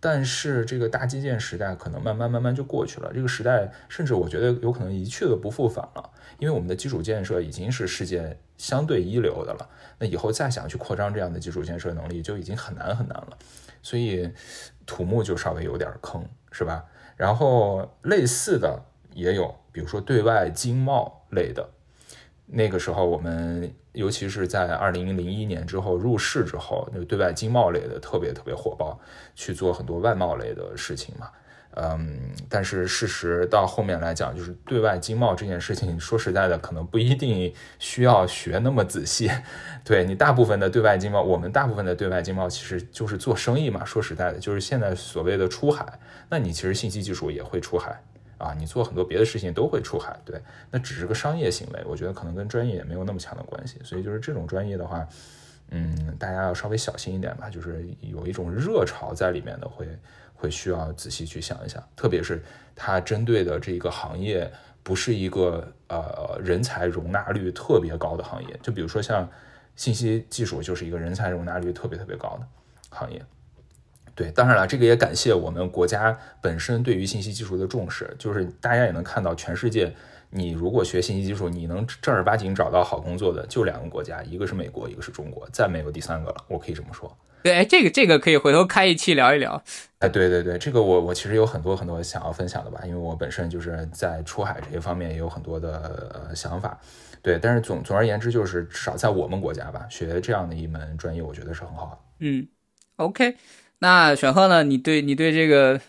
[0.00, 9.68] 但是这个大基建时代可能慢慢慢慢就过去了，这个时代甚至我觉得有可能一去了不复返了，因为我们的基础建设已经是世界相对一流的了，
[9.98, 13.36] 那以后再想去扩张这样的基础建设能力就已经很难很难了，
[13.82, 14.30] 所以。
[14.86, 16.84] 土木就稍微有点坑，是吧？
[17.16, 18.80] 然后类似的
[19.12, 21.68] 也有，比如说对外经贸类的。
[22.48, 29.00] 那个时候我们，尤其是在二零零一年之后入市之后，那对外经贸类的特别特别火爆，
[29.34, 31.28] 去做很多外贸类的事情嘛。
[31.78, 32.18] 嗯，
[32.48, 39.30] 但是事实到后面来讲，就是对外经贸这件事情，说实在的，可能不一定需要学那么仔细。
[39.84, 43.84] 对你大部分的对外经贸，我们大部分的对外经贸其实就是做生意嘛。
[43.84, 45.86] 说实在的，就是现在所谓的出海，
[46.30, 48.02] 那你其实信息技术也会出海
[48.38, 50.18] 啊，你做很多别的事情都会出海。
[50.24, 53.78] 对，那只是个商业行为，我觉得可能跟专业也没有那么强的关系。
[53.84, 55.06] 所以就是这种专业的话，
[55.72, 59.86] 嗯，大家要稍微小心一点吧，就是有一种热潮在里面的会。
[59.86, 62.42] 会会需要仔细去想一想，特别是
[62.74, 64.50] 它针对的这个行业
[64.82, 69.28] 不是一个呃人才容纳率特别高的行业，就比如说像
[69.74, 72.46] 信息技术就是一个人才容纳率特别特别高的
[72.90, 73.20] 行业。
[74.14, 79.94] 对，当然了，这个也感谢我们国家本身对于信息技术的重视，就是大家也能看到，全世界
[80.30, 87.14] 你如果学信息技术，你能正儿八经找到好工作的就两个国家，一个是美国，一个是中国，再没有第三个了，我可以这么说。
[87.46, 89.62] 对，哎，这个这个可以回头开一期聊一聊。
[90.00, 96.76] 哎，对对对，这个我我其实有很多很多想要分享的吧，因为我本身就是在出海这些方面也有很多的呃想法。
[97.22, 102.26] 对，但是总总而言之，就是至少在我们国家吧，学这样的一门专业，我觉得是很好的。
[102.26, 102.48] 嗯
[102.96, 103.36] ，OK，
[103.78, 104.64] 那选赫呢？
[104.64, 105.80] 你对你对这个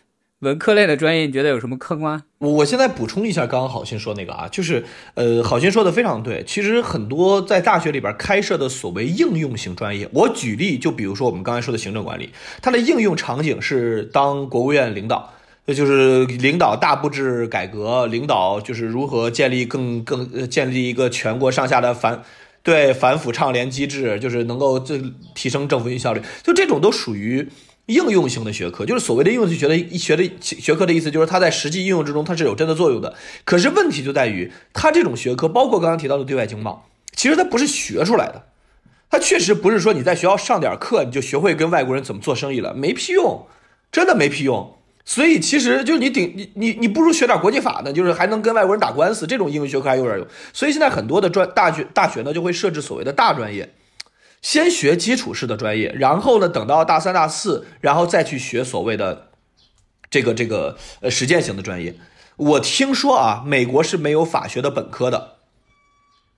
[0.42, 2.26] 文科类的专业，你觉得有什么坑吗？
[2.38, 4.86] 我我现在补充一下刚刚好心说那个啊，就是
[5.16, 6.44] 呃，好心说的非常对。
[6.46, 12.30] 其实很多在大学里边开设的所谓应用型专业，我举例，就比如说我们刚才说的行政管理，
[12.62, 15.34] 它的应用场景是当国务院领导，
[15.66, 22.22] 那就是领导大布置改革，领导就是如何建立更更呃建立一个全国上下的反
[22.62, 25.02] 对反腐倡廉机制，就是能够这
[25.34, 27.50] 提升政府运营效率，就这种都属于。
[27.88, 33.16] 应用型的学科，就是所谓的应用型学的学的学科的意思，就是它在实际应用之中它是有真的作用的。
[33.44, 38.44] 可是问题就在于，它这种学科，包括刚刚提到的对外经贸，其实它不是学出来的，
[39.10, 43.48] 它确实不是说你在学校上点课你就学会跟外国人怎么做生意了，没屁用，
[43.92, 44.74] 真的没屁用。
[45.06, 50.28] 所以其实就是你顶你你你不如学点国际法呢，就是还能跟外国人打官司，这种应用学科还有点用。
[50.52, 53.74] 所以现在很多的专大学大学呢就会设置所谓的大专业。
[54.42, 59.30] 先学基础式的专业，然后呢，等到大三、大四，然后再去学所谓的
[60.10, 61.96] 这个这个呃实践型的专业。
[62.38, 65.38] 我听说啊，美国是没有法学的本科的，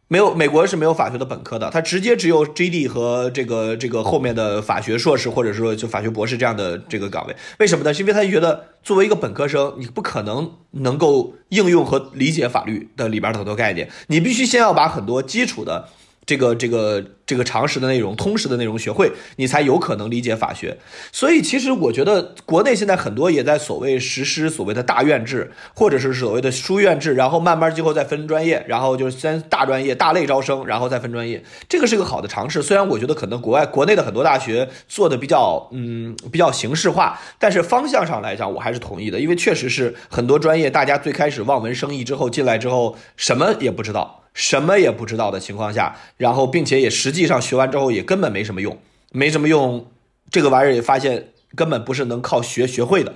[0.08, 7.36] 没有美国是没有法学的本科的，它直接只有 GD 和这个这个后面的法学硕士或者说就法学博士这样的这个岗位。
[7.60, 7.94] 为什么呢？
[7.94, 15.90] 是因为他觉得作为一个本科生，你不可能能够应用和理解法律的里边的很多概念，你必须先要把很多基础的。
[16.30, 20.78] 这个这个这个常识的内容、通识的内容学会，你才有可能理解法学。
[21.12, 31.44] 所以，其实我觉得国内现在很多也在所谓实施所谓的大院制，或者是所谓的书院制，然后慢慢最后再分专业，然后就是先大专业、大类招生，然后再分专业。
[31.68, 32.62] 这个是个好的尝试。
[32.62, 44.19] 虽然我觉得可能国外国内的很多大学做的比较嗯比较形式化，但是方向上来讲，我还是同意的，因为确实是很多专业大家最开始望文生义之后进来之后什么也不知道。
[44.40, 48.80] 什么也不知道的情况下，然后并且也实际上学完之后也根本没什么用，
[49.12, 49.86] 没什么用，
[50.32, 53.14] 这个玩意儿也发现根本不是能靠学学会的，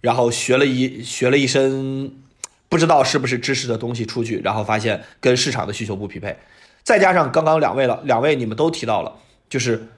[0.00, 2.10] 然后学了一学了一身
[2.70, 6.34] 不知道是不是知识的东西出去，然后发现跟市场的需求不匹配，
[6.82, 9.12] 再加上刚刚两位了，两位你们都提到了，
[9.50, 9.88] 就是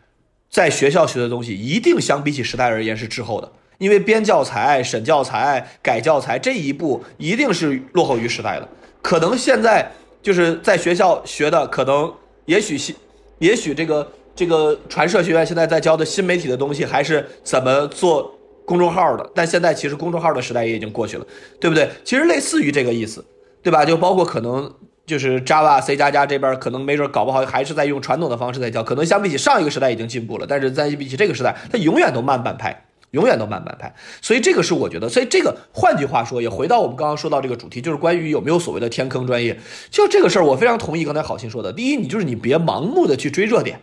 [0.51, 8.69] 在学校学的东西一定相比起时代而言是滞后的，因为编教材、审教材、改教材这一步一定是落后于时代的，
[9.01, 9.93] 可能现在。
[10.25, 12.11] 就是在学校学的，可能
[12.47, 12.97] 也许新，
[13.41, 19.31] 也许这个这个传社学院现在在教的新媒体的东西，还是怎么做公众号的。
[19.35, 21.27] 但现在其实公众号的时代也已经过去了，
[21.61, 21.91] 对不对？
[22.05, 23.23] 其实类似于这个意思，
[23.63, 23.85] 对吧？
[23.85, 24.73] 就包括可能
[25.05, 28.83] 就是 Java、C 加加这边，可能没准搞不好还是在用传统的方式在教。
[28.83, 32.87] 可能相比起上一个时代已经进步了，但是在比起这个时代，它永远都慢半拍。
[33.15, 39.59] 永远都慢半拍，所以这个是我觉得，所以这个换句话说，也回到我们刚刚说到这个主题，就是关于有没有所谓的天坑专业。
[39.89, 41.73] 就这个事儿，我非常同意刚才好心说的。
[41.73, 43.81] 第一，你就是你别盲目的去追热点，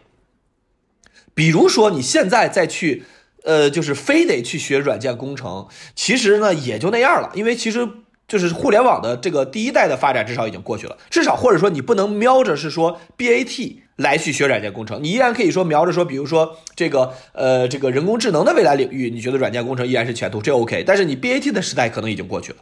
[1.33, 3.03] 比如说你现在再去，
[3.45, 7.87] 呃，就是非得去学软件工程，其实呢也就那样了，因为其实。
[8.31, 10.95] 就是互联网的这个第一代的发展，至少已经过去了。
[11.09, 20.81] 至少或者说你不能瞄着是说 BAT 来去学软件工程，你依然可以说瞄着说，比如说这个呃这个人工智能的未来领域，你觉得软件工程依然是前途，这 OK。
[20.87, 22.59] 但是你 BAT 的时代可能已经过去了，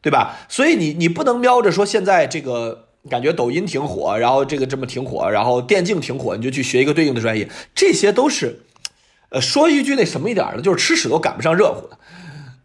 [0.00, 0.36] 对吧？
[0.48, 8.58] 所以你你不能瞄着说现在这个感觉抖音挺火，然后这个这么挺火，然后电竞挺火，你就去学一个对应的专业，这些都是，
[9.28, 11.96] 呃，说一句那什么一点的，就是吃屎都赶不上热乎的，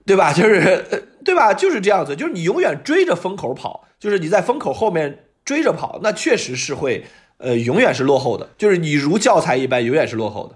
[0.07, 0.33] 对吧？
[0.33, 1.13] 就是。
[1.27, 1.53] 对吧？
[1.53, 7.03] 就是这样子，就是你永远追着风口跑，就是你在风口后面追着跑，那确实是会，
[7.39, 8.47] 呃，永远是落后的。
[8.57, 10.55] 就是你如教材一般，永远是落后的。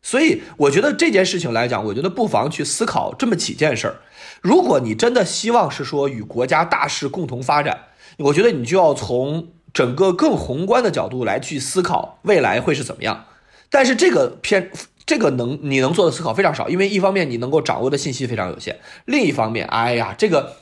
[0.00, 3.96] 所以我觉得这件事情来讲，我觉得不妨去思考这么几件事儿。
[4.40, 7.78] 如果你真的希望是说与国家大势共同发展，
[8.16, 13.26] 我觉得你就要从整个更宏观的角度来去思考未来会是怎么样。
[13.68, 14.70] 但是这个偏。
[15.06, 20.56] 这个能你能做的思考非常少，因为一方面你能够掌握的信息非常有限，另一方面，哎呀，这个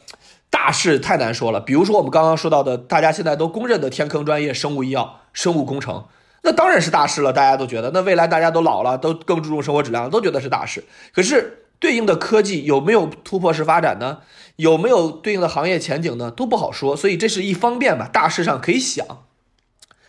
[0.51, 1.61] 大事太难说了。
[1.61, 6.05] 比如说我们刚刚说到的，大家现在都公认的天坑专业——生物医药、生物工程，
[6.43, 7.33] 那当然是大事了。
[7.33, 10.85] 大家都觉得，那未来大家都老了，都更注重生活质量，都觉得是大事。
[11.15, 14.19] 可是对应的科技有没有突破式发展呢？
[14.57, 16.31] 有没有对应的行业前景呢？
[16.31, 16.95] 都不好说。
[16.95, 19.25] 所以这是一方面吧，大事上可以想，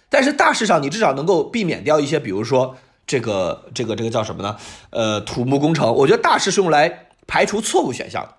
[0.09, 2.75] 但是大事上你至少能够避免掉一些，比如说。
[3.07, 4.57] 这个这个这个叫什么呢？
[4.89, 8.33] 呃，土木工程，我觉得大师是用来排除错误选项的，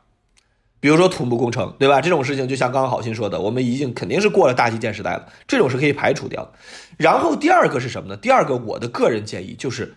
[0.81, 2.01] 比如说土木工程，对吧？
[2.01, 6.53] 这种事情就像刚刚好心说的，我们已经肯定是过了大基建时代了，这种是可以排除掉的。
[6.97, 8.17] 然后第二个是什么呢？
[8.17, 9.97] 第二个，我的个人建议就是，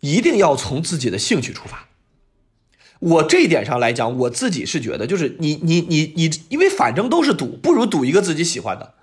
[0.00, 1.88] 一定要从自己的兴趣出发。
[3.00, 8.94] 我这一点上来讲，我自己是觉得，就是你你你你，因为反正都是赌，不如赌一个自己喜欢的。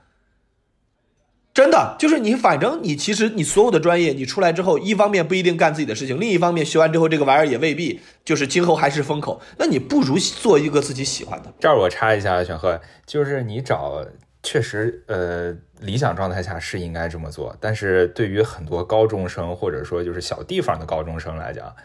[1.52, 9.42] 真的就是你，反正你其实你所有的专业，你出来之后，一方面不一定干自己的事情，另一方面学完之后，这个玩意儿也未必就是今后还是风口。
[9.58, 11.52] 那你不如做一个自己喜欢的。
[11.60, 14.06] 这儿我插一下，选赫，就是你找，
[14.42, 21.76] 确实，呃，理想状态下是应该这么做，但是对于很多高中生或者说就是小地方的高中生来讲，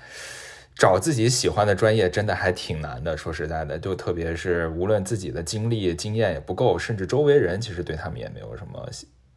[0.76, 3.16] 找自己喜欢的专业真的还挺难的。
[3.16, 8.88] 说实在的，就特别是无论自己的经历经验也不够，甚至周围人其实对他们也没有什么。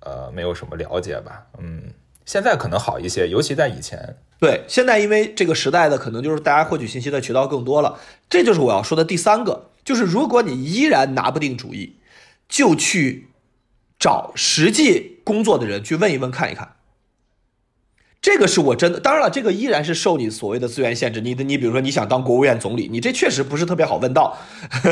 [0.08, 1.46] 呃，没有什么了解吧？
[1.60, 1.84] 嗯，
[2.26, 4.16] 现在可能好一些，尤其在以前。
[4.40, 8.00] 对，现在因为这个时代的可能就是大家获取信息的渠道更多了，
[8.30, 11.98] 这就是我要说的第三个，就是如果你依然拿不定主意，
[12.48, 13.28] 就去
[14.00, 16.77] 找实际工作的人去问一问看一看。
[18.22, 21.22] 这个是我真的，当然了，这个依然是受你所谓的资源限制。
[21.22, 24.38] 你的，你比如说你想当国务院总理，你这确实不是特别好问到，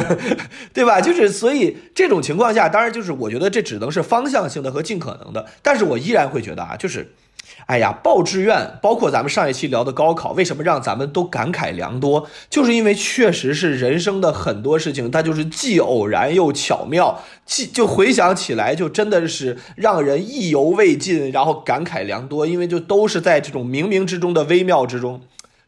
[0.73, 1.01] 对吧？
[1.01, 7.13] 就是所以这种情况下，当然就是我觉得这只能是方向性的和尽可能的，但是我依然会觉得啊，就是。
[7.67, 12.27] 哎呀，报志愿，包括咱们上一期聊的高考，为什么让咱们都感慨良多？
[12.47, 25.21] 就是因为确实是人生的很多事情，它就是既偶然又巧妙，既就回想起来就真的是让人意犹未尽，然后感慨良多，因为就都是在这种冥冥之中的微妙之中，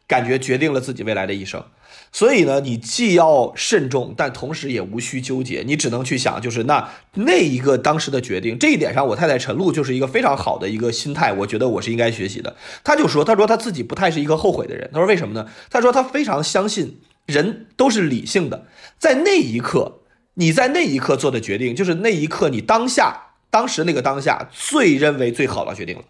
[0.08, 1.62] 感觉决定了自己未来的一生。
[2.10, 5.62] 所以呢，你既要慎重，但同时也无需纠结。
[5.66, 8.58] 你只能去想，就是那那一个当时的决定。
[8.58, 12.56] 这一点上，我太太陈露就是一个非常好的一个心态，我觉得我是应该学习的。
[12.82, 14.88] 他就说，他说他自己不太是一个后悔的人。
[14.90, 15.46] 他说为什么呢？
[15.70, 18.66] 他说他非常相信人都是理性的，
[18.98, 20.00] 在那一刻，
[20.34, 26.04] 你在那一刻做的决定，就是那一刻你当下当时那个当下最认为最好的决定了。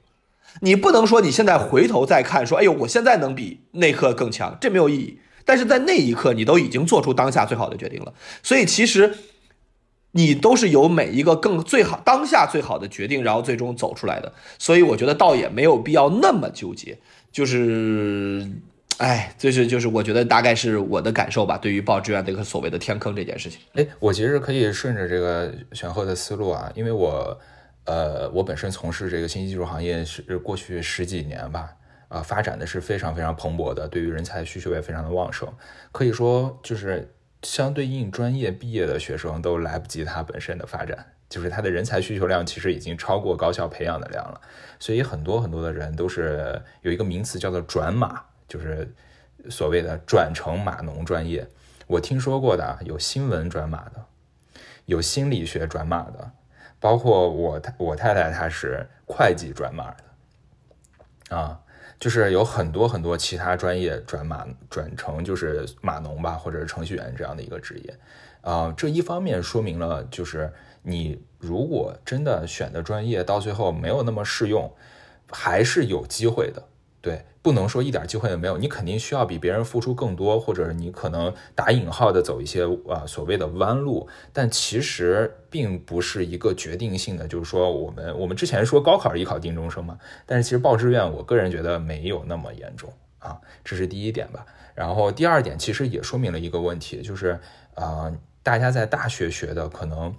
[0.61, 5.20] 你不能说你现在回头再看，说哎呦，我现在能比那刻更强，这没有意义。
[5.44, 9.14] 但是在那一刻，你都已经做出当下最好的决定了，所以其实
[10.12, 14.30] 你都是由每一个更最好当下最好的决定，然后最终走出来的。
[14.59, 16.98] 所以我觉得倒也没有必要那么纠结，
[17.32, 18.46] 就是，
[18.98, 21.56] 哎，就是就是，我觉得大概是我的感受吧。
[21.56, 27.38] 对于报志愿这个所谓的天坑这件事情，哎，我其实可以顺着这个选后的思路啊，因为我，
[27.89, 31.74] 呃，我本身从事这个信息技术行业是过去十几年吧。
[32.09, 35.47] 啊，发展的是非常非常蓬勃的，对于人才需求也非常的旺盛，
[35.93, 44.41] 可以说就是相对应专业毕业的学生都来不及他本身的发展，就是他的人才需求量其实已经超过高校培养的量了，
[44.78, 48.91] 所以很多很多的人都是有一个名词叫做转码，就是
[49.51, 51.47] 所谓的转成码农专业。
[51.86, 54.03] 我听说过的有新闻转码的，
[54.86, 56.30] 有心理学转码的，
[56.81, 61.61] 包括我我太太她是会计转码的，啊。
[62.01, 67.99] 就是有很多很多其他专业转码转成就是码农吧，或者是程序员这样的一个职业，
[68.41, 70.53] 啊，这一方面说明了就是
[70.83, 74.72] 你如果真的选的专业到最后没有那么适用，
[75.29, 76.62] 还是有机会的。
[77.01, 87.26] 对，不能说一点机会也没有，你肯定需要比别人付出更多，或者你可能打引号的走一些啊所谓的弯路，但其实并不是一个决定性的。
[87.26, 94.44] 就是说，我们我们之前说高考是考定终生嘛，但是其实报志愿，我个人觉得没有那么严重啊，这是第一点吧。
[94.74, 97.40] 然后第二点其实也说明了一个问题，就是
[97.74, 100.14] 啊，大家在大学学的可能，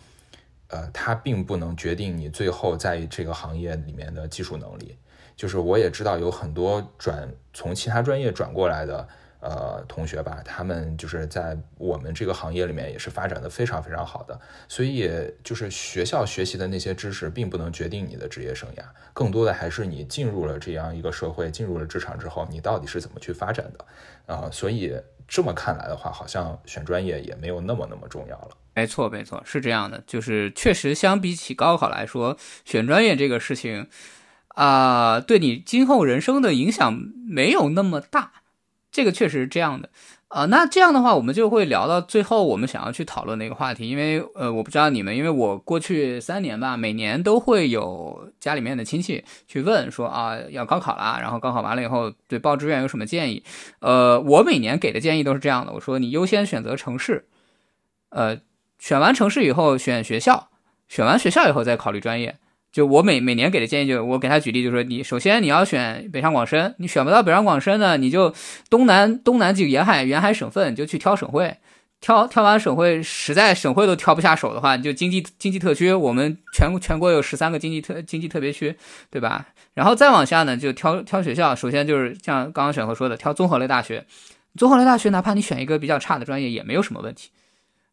[0.69, 4.97] 呃，它并不能决定你最后在这个行业里面的技术能力。
[5.35, 9.07] 就是我也知道有很多转从其他专业转过来的
[9.39, 14.39] 呃同学吧，他们就是在我们这个行业里面也是发展的非常非常好的。
[14.67, 15.09] 所以
[15.43, 18.83] 就是学校学习的那些知识并不能决定你的职业生涯，
[19.13, 24.49] 更多的还是你进入了这样一个社会，进入了职场之后，你到底是怎么去发展的啊？
[24.51, 24.95] 所以
[25.27, 28.49] 这么看来的话，好像选专业也没有那么那么重要了。
[28.75, 33.87] 没错，没错，是这样的，就是确实相比起高考来说，选专业这个事情。
[34.55, 36.93] 啊，对你今后人生的影响
[37.29, 38.38] 没有那么大，
[38.91, 39.89] 这个确实是这样的
[40.27, 40.45] 啊。
[40.45, 43.89] 那这样的话，我们就会聊到最后，我们想要去讨论的一个话题。
[43.89, 53.43] 因为呃，我不知道你们，因为我过去三年吧，每年都会有家里面的亲戚去问说啊，要高考了，然后高考完了以后对报志愿有什么建议？
[53.79, 57.27] 呃，我每年给的建议都是这样的，我说你优先选择城市，
[58.09, 58.37] 呃，
[58.79, 60.49] 选完城市以后选学校，
[60.87, 62.37] 选完学校以后再考虑专业。
[62.71, 68.33] 就我每每年给的建议，就我给他举例，就是说，你首先你要选北上广深，你选不到北上广深呢，你就
[68.69, 71.57] 东南东南几个沿海沿海省份，你就去挑省会，
[71.99, 78.75] 挑挑完省会，实在省会都挑不下手的话，你就经济经济特区，我们全国全国有十三个经济特经济特别区，
[79.09, 79.47] 对吧？
[79.73, 84.05] 然后再往下呢，就挑挑学校，首先就是像刚刚选和说的，挑综合类大学，
[84.55, 87.29] 综合类大学哪怕你选一个比较差的专业也没有什么问题。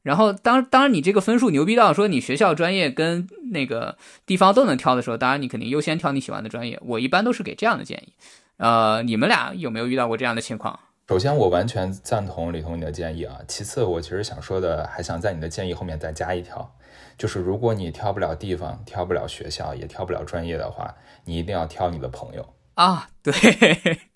[0.06, 6.78] 然后当当然你这个分数牛逼到说你学校专业跟那个地方都能挑的时候，当然你肯定优先挑你喜欢的专业。
[6.80, 8.12] 我一般都是给这样的建议。
[8.58, 10.78] 呃，你们俩有没有遇到过这样的情况？
[11.08, 13.36] 首先，我完全赞同李彤你的建议啊。
[13.48, 16.72] 其次，我其实想说的，还想在你的建议后面再加一条，
[17.18, 20.94] 就是如果你挑不了地方、挑不了学校、也挑不了专业的话，
[21.24, 22.48] 你一定要挑你的朋友。
[22.76, 23.32] 啊，对，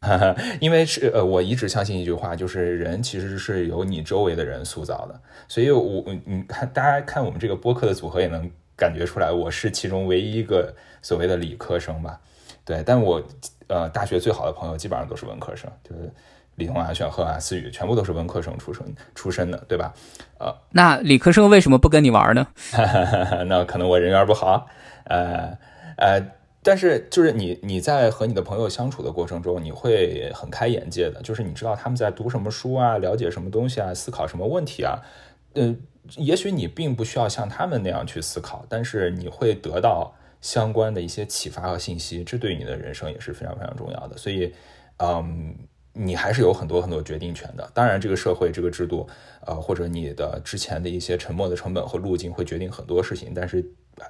[0.61, 5.19] 因为是呃，我一直相信一句话，就是人其实是由你周围的人塑造的。
[5.49, 12.21] 所以，我你看，大家看我们这个播客的组合也能感觉出来，我是其中唯一一个所谓的理科生吧？
[12.63, 13.23] 对，但我
[13.69, 16.13] 呃，大学最好的朋友基本上都是文科生，就是
[16.57, 18.85] 李彤啊、选赫啊、思雨，全部都是文科生出身
[19.15, 19.91] 出身的，对吧？
[20.39, 22.47] 呃，那理科生为什么不跟你玩呢？
[23.49, 24.67] 那可能我人缘不好，
[25.05, 25.57] 呃
[25.97, 26.23] 呃。
[26.63, 31.23] 但是，就是你你在和你的朋友相处的过程中，你会很开眼界的。
[31.23, 35.01] 就是你知道他们在读什么书啊，了解什么东西啊，思考什么问题啊。
[35.55, 35.81] 嗯，
[36.19, 44.19] 也许你并不需要像他们那样去思考，但是你会得到相关的一些启发和信息，这对你的人生也是非常非常重要的。
[44.19, 44.53] 所以，
[44.99, 45.57] 嗯，
[45.95, 47.71] 你还是有很多很多决定权的。
[47.73, 49.09] 当然，这个社会这个制度，
[49.47, 53.65] 呃，或者你的之前的一些沉默的成本和路径会决定很多事情，但是。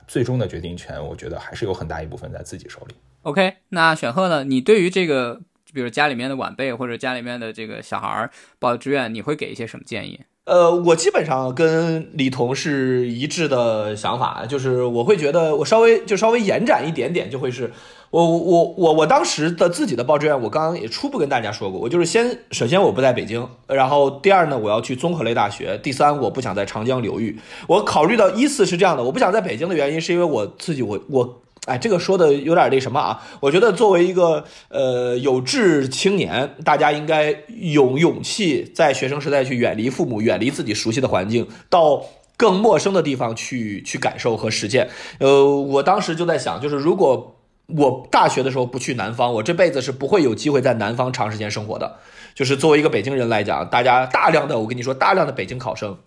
[0.07, 2.95] 最终的决定权，我觉得还是有很大一部分在自己手里。
[3.23, 4.45] OK，那选赫呢？
[4.45, 5.41] 你对于这个，
[5.73, 10.21] 比如家里面的晚辈或者家里面的这个小孩报志愿，你会给一些什么建议？
[10.45, 17.71] 呃，我基本上跟李彤是一致的想法，就是我会觉得我稍微就稍微延展一点点，就会是。
[18.11, 27.39] 我我我我当时的自己的报志愿，我刚刚也初步跟大家说过，我就是先首先我不在北京，然后第二呢，我要去综合类大学，第三我不想在长江流域。
[27.69, 33.23] 我考虑到依次是这样的，我不想在北京的原因是因为我自己我我哎这个说的有点那什么啊？
[33.39, 42.03] 我觉得作为一个呃有志青年，大家应该有勇气在学生时代去远离父母，远离自己熟悉的环境，到
[42.37, 44.89] 更陌生的地方去去感受和实践。
[45.21, 47.37] 呃，我当时就在想，就是如果。
[47.77, 51.97] 我大学的时候不去南方，我这辈子是不会有机会在南方长时间生活的。
[52.35, 55.99] 就是作为一个北京人来讲，大家大量的，我跟你说，大量的北京考生，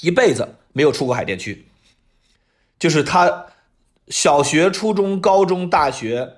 [0.00, 1.66] 一辈子没有出过海淀区，
[2.78, 3.46] 就是他
[4.08, 6.32] 小学、初中、高中、大学，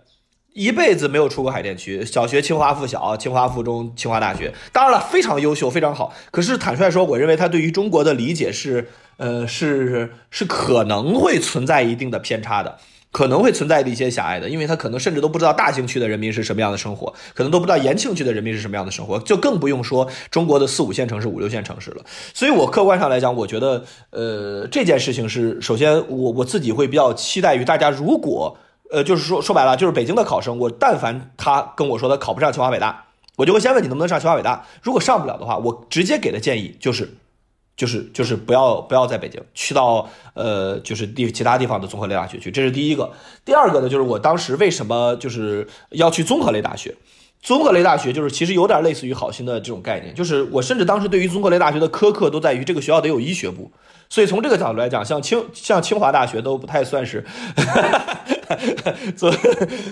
[0.52, 2.04] 一辈子没有出过海淀区。
[2.04, 6.14] 小学清华附小、清华附中、清华大学，当然了，非常优秀，非常好。
[6.30, 12.78] 可是坦率说，我认为他对于中国的理解是，呃，是是可能会存在一定的偏差的。
[13.10, 22.02] 可能会存在的一些狭隘的，因为他可能甚至都不知道大兴区的人民是什么样的生活，可能都不知道延庆区的人民是什么样的生活，就更不用说中国的四五线城市、五六线城市了。
[22.34, 28.56] 所以，我客观上来讲，我觉得，呃，这件事情是首先，我我自己会比较期待于大家，如果，
[28.90, 33.06] 呃，就是说说白了，就是北京的考生，我但凡他跟我说他考不上清华北大，
[33.36, 34.66] 我就会先问你能不能上清华北大。
[34.82, 37.08] 如果上不了的话，我直接给的建议就是。
[37.78, 43.10] 就是就是不要不要在北京，去到呃就是地其他地方的综合类大学去，这是第一个。
[43.44, 46.92] 第二个呢，就是我当时为什么就是要去综合类大学？
[47.40, 53.70] 综合类大学就是其实有点类似于好心的这种概念，就是我甚至当时对于综合类大学的苛刻都在于这个学校得有医学部。
[54.10, 57.24] 所以从这个角度来讲，像清像清华大学都不太算是，
[59.16, 59.32] 做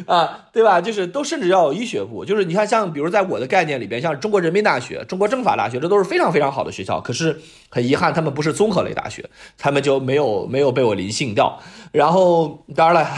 [0.07, 0.81] 啊，对吧？
[0.81, 2.25] 就是都甚至要有医学部。
[2.25, 7.01] 就是你看，像比如在我的概念里边，像中国人民大学、中国政法大学，这都是非常非常好的学校。
[7.01, 9.29] 可是很遗憾，他们不是综合类大学，
[9.59, 11.61] 他们就没有没有被我临幸掉。
[11.93, 13.09] 然后当然了，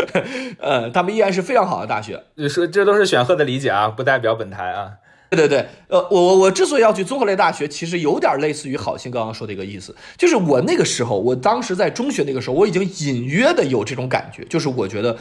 [0.60, 2.22] 呃，他们依然是非常好的大学。
[2.34, 4.92] 你说这都是选赫的理解啊，不代表本台啊。
[5.30, 15.14] 对对对，呃，我我我之所以要去综合类大学，其实有点类似于好心刚刚说的一个意思，就是我那个时候，我当时在中学那个时候，我已经隐约的有这种感觉，就是我觉得，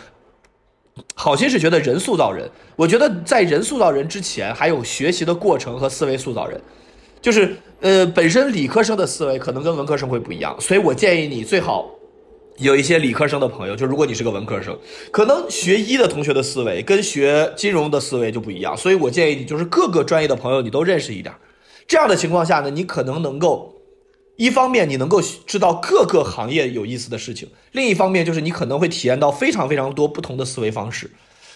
[1.13, 6.61] 好心是觉得人塑造人，我觉得在人塑造人之前，还有学习的过程和思维塑造人，
[7.21, 11.96] 就是呃，本身理科生的思维可能跟文科生会不一样，所以我建议你最好。
[12.57, 14.77] 有一些理科生的朋友，就如果你是个文科生，
[15.11, 21.33] 可能学医的同学的思维跟学金融的思维就不一样，所以我建议你就是各个专业的朋友你都认识一点。
[21.87, 23.75] 这样的情况下呢，你可能能够
[24.35, 31.09] 一方面你能够知道各个行业有意思的事情，另一方面就是你可能会体验到非常非常多不同的思维方式。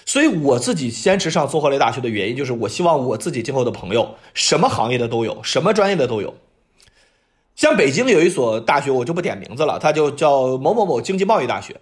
[0.06, 6.34] 所以我自己坚持上综合类大学的原因，就是我希望我自己今后的朋友什么行业的都有，什么专业的都有。
[7.56, 11.76] 像北京有一所大学，我就不点名字了，它就叫某某某经济贸易大学。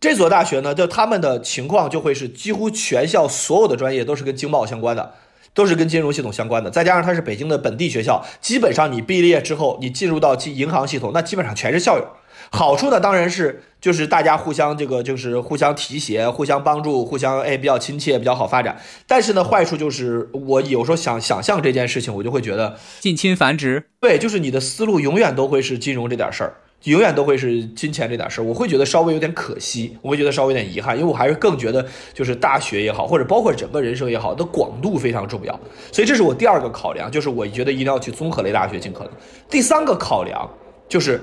[0.00, 5.14] 这所大学呢，就他们的情况就会是几乎全校所有的专业都是跟经贸相关的，
[5.54, 6.68] 都是跟金融系统相关的。
[6.68, 12.06] 再加上它是北京的本地学校，基本上你毕业之后，你进入到其银行系统，那基本上全是校友。
[12.52, 18.78] 好处呢，当然是就是大家互相这个就是互相提携、互相帮助、互相哎比较亲切、比较好发展。
[19.06, 23.82] 但是呢，坏处就是我有时候想想象这件事情，我就会觉得近亲繁殖。
[24.00, 26.54] 对，就是你的思路永远都会是金融这点事儿。
[26.84, 35.60] 永远都会是金钱这点事儿，我会觉得稍微有点可惜，我会觉得稍微有点遗憾，因为我还是更觉得就是大学也好，或者包括整个人生也好，的广度非常重要。
[35.92, 39.12] 所以这是我第二个考量，就是我觉得一定要去综合类大学尽可能。
[39.48, 40.50] 第三个考量
[40.88, 41.22] 就是，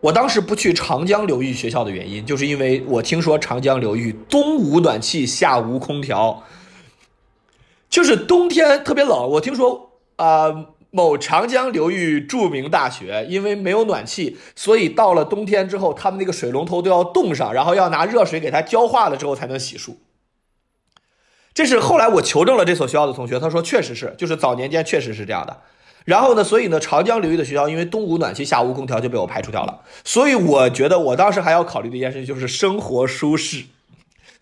[0.00, 6.42] 我当时不去长江流域学校的原因，就是因为我听说长江流域冬无暖气，夏无空调，
[7.88, 9.28] 就是冬天特别冷。
[9.30, 10.66] 我听说啊。
[10.92, 19.94] 某长江流域著名大学，因为没有暖气，所以到了冬天之后，他们那个水龙头都要冻上，然后要拿热水给它浇化了之后才能洗漱。
[21.54, 25.62] 这是后来我求证了这所学校的同学，他说确实是，就是早年间确实是这样的。
[26.04, 29.80] 然后呢，所以呢，长江流域的学校因为冬无暖气，夏无空调就被我排除掉了。
[30.04, 33.64] 所以我觉得我当时还要考虑的一件事情就是生活舒适。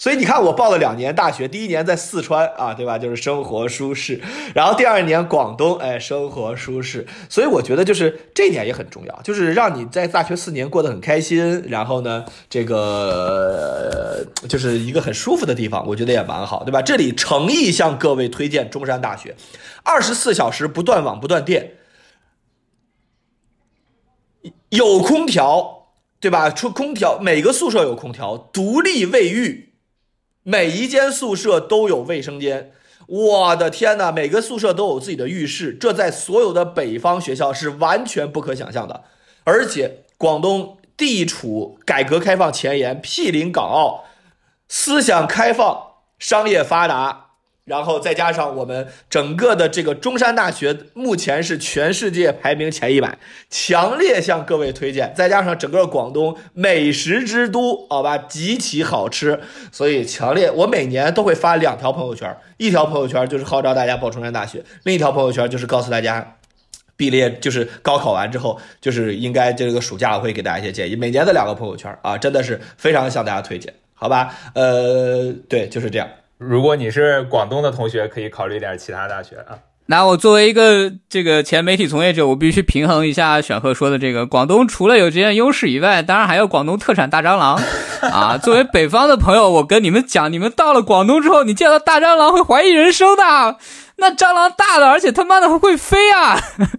[0.00, 2.96] 所以你看，我报了两年大学，第一年在四川啊，对吧？
[2.96, 4.20] 就是生活舒适，
[4.54, 7.04] 然后第二年广东，哎，生活舒适。
[7.28, 16.80] 所以我觉得就是这点也很重要，就是让你在大学四年过得很开心，然后呢，这个就是一个很舒服的地方，我觉得也蛮好，对吧？
[16.80, 19.34] 这里诚意向各位推荐中山大学，
[19.82, 21.72] 二十四小时不断网不断电，
[24.68, 25.88] 有空调，
[26.20, 26.50] 对吧？
[26.50, 29.67] 出空调，每个宿舍有空调，独立卫浴。
[30.50, 32.72] 每一间宿舍都有卫生间，
[33.06, 34.10] 我的天哪！
[34.10, 39.04] 每个宿舍都有自己的浴室，这在所有的北方学校是完全不可想象的。
[39.44, 44.04] 而且广东地处改革开放前沿，毗邻港澳，
[44.68, 45.78] 思想开放，
[46.18, 47.27] 商业发达。
[47.68, 53.18] 然后再加上我们整个的这个中山大学，目前是全世界排名前一百，
[53.50, 55.12] 强烈向各位推荐。
[55.14, 59.38] 再加上整个广东美食之都，好吧，极其好吃，
[59.70, 60.50] 所以强烈。
[60.50, 66.36] 我每年都会发两条朋友圈，一条朋友圈就是号召大家报中山大学，另一条朋友圈就是告诉大家，
[66.96, 70.96] 毕业就是高考完之后，就是应该这个暑假我会给大家一些建议。
[70.96, 74.34] 每年的两个朋友圈啊，真的是非常向大家推荐，好吧？
[74.54, 76.08] 呃，对，就是这样。
[76.38, 79.58] 如果你是广东的同学，可以考虑点其他大学啊。
[79.86, 87.58] 那我作为一个这个前媒体从业者，我必须平衡一下选赫说的这个广东除了有这些优势以外，当然还有广东特产大蟑螂
[88.12, 88.36] 啊。
[88.36, 93.56] 作为北方的朋友，我跟你们讲，你们到了广东之后，你见到大蟑螂会怀疑人生的。
[93.96, 96.38] 那蟑螂大的，而且他妈的还会飞啊！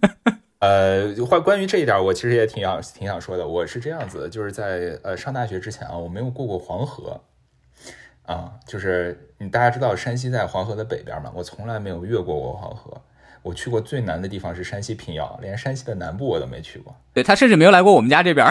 [0.62, 3.48] 呃，关关于这一点，我其实也挺想挺想说的。
[3.48, 7.20] 我是这样子，就是在呃上大学之前啊，我没有过过黄河。
[8.30, 11.32] 啊，就是你大家知道山西在黄河的北边嘛？
[11.34, 13.02] 我从来没有越过过黄河。
[13.42, 16.96] 我去过最南的地方是山西平遥，连山西的南部我都没去过。
[17.12, 18.46] 对他甚至没有来过我们家这边。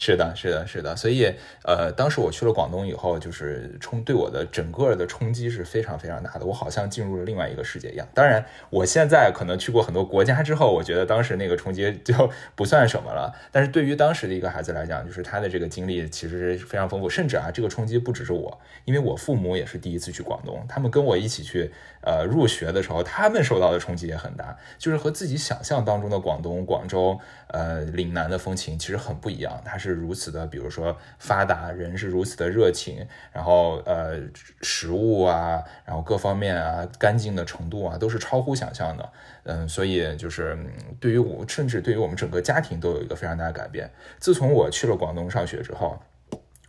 [0.00, 1.34] 是的，是的，是的，所以，
[1.64, 8.06] 呃，当时我去了广东以后，就是冲对我的整个的冲击是非常非常大的，我好像进入了另外一个世界一样。
[8.14, 13.34] 当然，我现在可能去过很多国家之后，我觉得当时那个冲击就 不算什么了。
[13.50, 21.72] 但是对于当时的一个孩子来讲，就是他的这个经历其实非常丰富，甚至啊，这个冲击不只是我，因为我父母也是第一次去广东，他们跟我一起去，
[22.02, 27.18] 呃，入学的时候，他们受到的冲击也很大，就是和自己想象当中的广东、广州。
[27.48, 34.20] 呃，岭南的风情其实很不一样，它是如此的，比如说发达，人是如此的热情，然后呃，
[34.62, 39.12] 食物啊，然后各方面啊，干净的程度啊，都是超乎想象的。
[39.44, 40.58] 嗯，所以就是
[41.00, 43.90] 对于我，甚至对于我们整个家庭都有一个非常大的改变。
[44.18, 45.98] 自从我去了广东上学之后，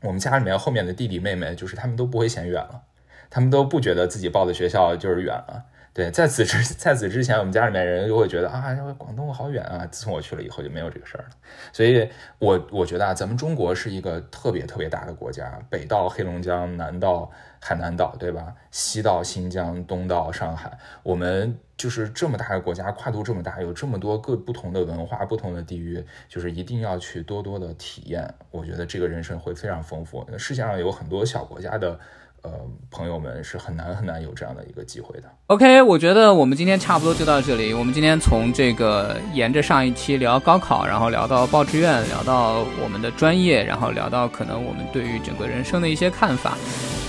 [0.01, 2.83] 我们家里面后面的弟弟妹妹，就是他们都不会嫌远了，
[3.29, 5.65] 他们都不觉得自己报的学校就是远了。
[5.99, 9.85] 对，在此之 在此之前，我们家里面人就会觉得啊，广东好远啊。
[9.87, 11.29] 自从我去了以后，就没有这个事儿了。
[11.73, 17.29] 所以，我我觉得啊，咱们中国是一个特别特别大的国家，北到黑龙江，南到
[17.59, 18.55] 海南岛，对吧？
[18.71, 20.71] 西到新疆，东到上海，
[21.03, 28.33] 我们就是这么大的国家，跨度这么大，有这么多各不同的文化、不同的地域，就是一定要去多多的体验。
[28.51, 30.25] 我觉得这个人生会非常丰富。
[30.37, 31.99] 世界上有很多小国家的。
[32.43, 32.51] 呃，
[32.89, 35.23] 朋友们是很难很难有这样的一个机会的。
[35.47, 37.73] OK，我觉得我们今天差不多就到这里。
[37.73, 46.57] 我们今天从这个沿着上一期聊高考，然后聊到报志愿，聊到我们的专业，然后聊到可能我们对于整个人生的一些看法。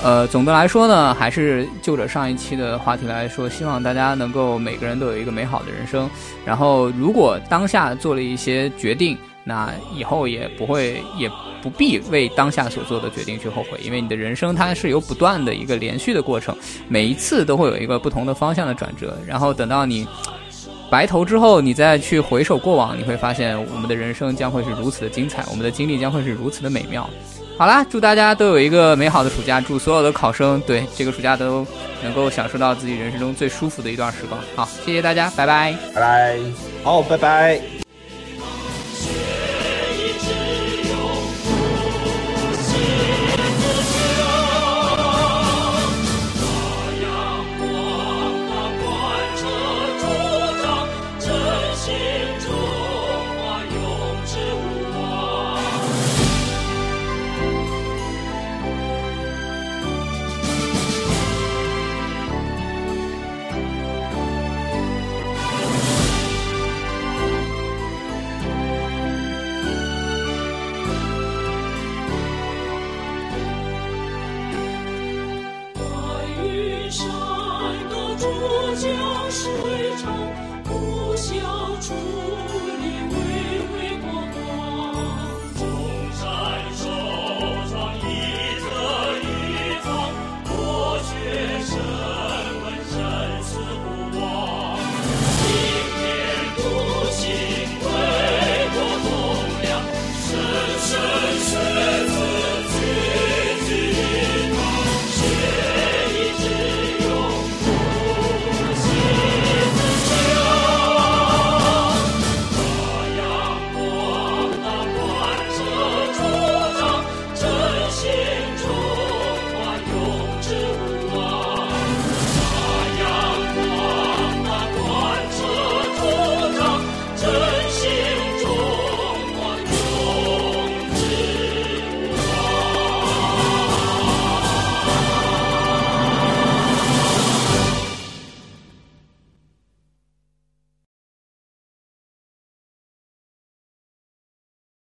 [0.02, 6.08] 呃，总的来说呢，还是就着上一期的话题来说，希望大家能够每个人都有一个美好的人生。
[6.44, 9.18] 然后，如果当下做了一些决定，
[9.50, 11.28] 那以后也不会也。
[11.62, 16.56] 不必为当下所做的决定去后悔，因为你的人生它是有不断的一个连续的过程，
[16.88, 20.08] 每一次都会有一个不同的方向的转折，然后等到你
[20.90, 27.06] 白头之后，你再去回首过往，你会发现我们的人生将会是如此的精彩，我们的经历将会是如此的美妙。
[27.58, 31.66] 好啦，祝大家都有一个美好的暑假，祝所有的考生对这个暑假都
[32.02, 34.40] 能够享受到自己人生中最舒服的一段时光。
[34.56, 36.38] 好，谢谢大家，拜拜，拜拜。
[36.82, 37.60] 好，拜拜。